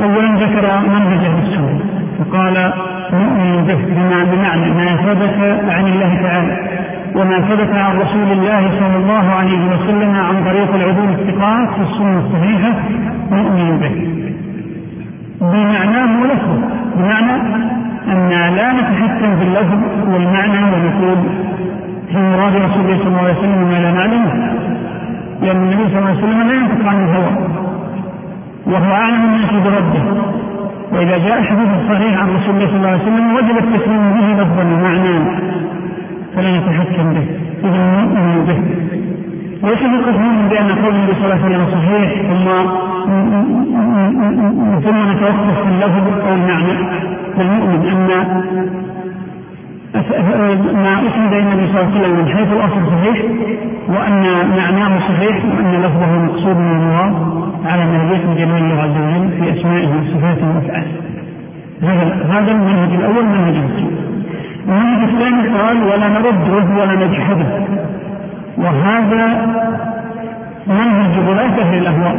أولا 0.01 0.35
ذكر 0.45 0.65
منهج 0.89 1.25
السنة 1.43 1.79
فقال 2.19 2.73
نؤمن 3.13 3.65
به 3.67 3.79
بمعنى 4.33 4.71
ما 4.71 4.97
ثبت 4.97 5.39
عن 5.69 5.87
الله 5.87 6.23
تعالى 6.23 6.57
وما 7.15 7.41
ثبت 7.41 7.75
عن 7.75 7.99
رسول 7.99 8.33
الله 8.33 8.71
صلى 8.81 8.97
الله 8.97 9.31
عليه 9.39 9.59
وسلم 9.67 10.17
عن 10.17 10.45
طريق 10.45 10.75
العدول 10.75 11.09
الثقات 11.09 11.69
في 11.69 11.83
السنة 11.83 12.19
الصحيحة 12.27 12.73
نؤمن 13.31 13.79
به 13.79 14.25
بمعناه 15.41 16.23
ولفظه 16.23 16.61
بمعنى 16.97 17.37
ان 18.13 18.29
لا 18.57 18.73
نتحكم 18.73 19.37
في 19.37 19.43
اللفظ 19.43 19.79
والمعنى 20.09 20.59
ونقول 20.65 21.17
في 22.13 22.19
مراد 22.19 22.57
رسول 22.57 22.85
الله 22.85 22.99
صلى 22.99 23.09
الله 23.09 23.21
عليه 23.21 23.39
وسلم 23.39 23.69
ما 23.71 23.79
لا 23.81 23.91
نعلمه 23.91 24.33
لأن 25.43 25.57
النبي 25.57 25.85
صلى 25.89 25.99
الله 25.99 26.09
عليه 26.09 26.19
وسلم 26.19 26.43
لا 26.49 26.55
ينطق 26.55 26.89
عن 26.89 27.05
الهوى 27.05 27.33
وهو 28.67 28.93
اعلم 28.93 29.25
الناس 29.25 29.51
بربه 29.65 30.03
واذا 30.93 31.19
جاء 31.19 31.43
حديث 31.43 31.69
صحيح 31.89 32.21
عن 32.21 32.29
رسول 32.29 32.55
الله 32.55 32.67
صلى 32.67 32.77
الله 32.77 32.89
عليه 32.89 33.03
وسلم 33.03 33.35
وجب 33.37 33.59
التسليم 33.59 34.13
به 34.13 34.43
لفظا 34.43 34.63
ومعنى 34.63 35.41
فلا 36.37 36.57
يتحكم 36.57 37.15
به 37.15 37.27
إذا 37.65 38.01
نؤمن 38.01 38.45
به 38.49 38.59
ليس 39.69 39.79
فقط 39.79 40.15
نؤمن 40.15 40.49
بأن 40.51 40.85
قول 40.85 40.95
النبي 40.95 41.14
صلى 41.25 41.35
الله 41.35 41.45
عليه 41.45 41.57
وسلم 41.57 41.67
صحيح 41.81 42.11
ثم 42.23 42.47
ثم 44.85 45.11
نتوقف 45.11 45.57
في 45.63 45.69
اللفظ 45.69 46.07
أو 46.27 46.35
المعنى 46.35 46.75
بل 47.39 47.47
نؤمن 47.47 47.89
أن 47.89 48.09
ما 50.83 50.95
أسند 51.09 51.33
إلى 51.33 51.39
النبي 51.39 51.67
صلى 51.73 51.81
الله 51.81 51.91
عليه 51.91 52.01
وسلم 52.01 52.17
من 52.17 52.29
حيث 52.29 52.53
الأصل 52.53 52.81
صحيح 52.91 53.19
وأن 53.89 54.23
معناه 54.57 54.99
صحيح 54.99 55.37
وأن 55.45 55.83
لفظه 55.83 56.19
مقصود 56.19 56.57
من 56.57 56.77
الله 56.77 57.09
على 57.65 57.85
ما 57.87 58.05
يليق 58.05 58.27
بجلال 58.31 58.63
الله 58.63 58.83
عز 58.83 58.91
وجل 58.91 59.31
في 59.41 59.61
أسمائه 59.61 59.89
وصفاته 59.89 60.47
وأفعاله. 60.55 60.93
هذا 62.31 62.53
المنهج 62.53 62.95
الأول 62.95 63.25
منهج 63.25 63.55
المسلم 63.55 63.91
المنهج 64.69 65.09
الثاني 65.09 65.59
قال 65.59 65.83
ولا 65.83 66.09
نرده 66.09 66.81
ولا 66.81 67.07
نجحده 67.07 67.47
وهذا 68.59 69.55
منهج 70.67 71.19
غلاة 71.29 71.61
أهل 71.63 71.79
الأهواء 71.79 72.17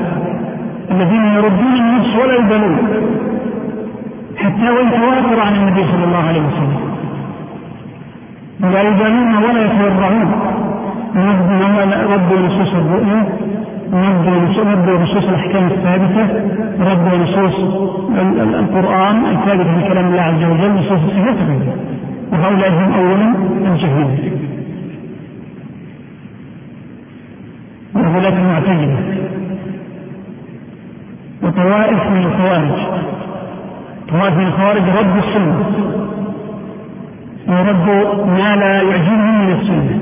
الذين 0.91 1.25
يردون 1.25 1.75
النص 1.75 2.15
ولا 2.15 2.35
يبالون. 2.35 2.77
حتى 4.37 4.69
وإن 4.69 4.91
تواتر 4.91 5.39
عن 5.39 5.55
النبي 5.55 5.83
صلى 5.91 6.03
الله 6.03 6.23
عليه 6.27 6.41
وسلم. 6.41 6.79
لا 8.59 8.81
يبالون 8.81 9.35
ولا 9.35 9.65
يتورعون 9.65 10.31
ردوا 12.13 12.39
نصوص 12.47 12.73
الرؤيا 12.73 13.25
ردوا 14.73 14.99
نصوص 15.03 15.23
الأحكام 15.23 15.65
الثابتة 15.67 16.23
ردوا 16.79 17.17
نصوص 17.23 17.57
القرآن 18.59 19.25
الثابته 19.25 19.79
في 19.79 19.87
كلام 19.87 20.05
الله 20.07 20.21
عز 20.21 20.43
وجل 20.43 20.71
نصوص 20.71 20.91
الصفات 20.91 21.35
وهؤلاء 22.31 22.69
هم 22.69 22.93
أولا 22.93 23.35
الجهود 23.73 24.19
وغلاة 27.95 28.37
المعتزلة 28.39 28.97
وطوائف 31.43 32.11
من 32.11 32.23
الخوارج. 32.23 32.71
طوائف 34.09 34.37
من 34.37 34.47
الخوارج 34.47 34.81
ردوا 34.81 35.19
السنة. 35.19 35.55
وردوا 37.47 38.25
ما 38.25 38.55
لا 38.55 38.81
يعجبهم 38.81 39.45
من 39.45 39.51
السنة. 39.59 39.99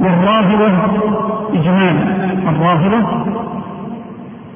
والرافضة 0.00 0.72
إجمالا. 1.54 2.04
الرافضة 2.48 3.00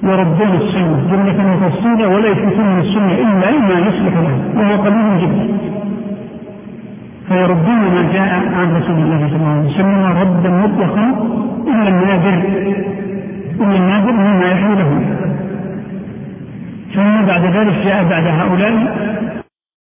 يردون 0.03 0.55
السنة. 0.63 0.97
جملة 1.11 1.39
وتفصيلا 1.53 2.07
ولا 2.07 2.29
يثبتون 2.29 2.79
السنة 2.81 3.15
إلا 3.15 3.59
ما 3.59 3.79
يصلح 3.89 4.15
له. 4.15 4.39
وهو 4.57 4.83
قليل 4.83 5.21
جدا. 5.21 5.49
فيردون 7.29 7.81
ما 7.95 8.03
جاء 8.13 8.31
عن 8.57 8.77
رسول 8.77 8.97
الله 8.97 9.29
صلى 9.29 9.37
الله 9.37 9.49
عليه 9.49 9.69
وسلم 9.69 10.05
ردا 10.05 10.51
مطلقا 10.51 11.07
إلا 11.67 11.89
النادر 11.89 12.37
إلا 13.61 13.77
النادر 13.77 14.13
مما 14.13 14.47
يحمله. 14.47 14.91
ثم 16.95 17.27
بعد 17.27 17.45
ذلك 17.45 17.75
جاء 17.85 18.05
بعد 18.05 18.27
هؤلاء 18.27 18.75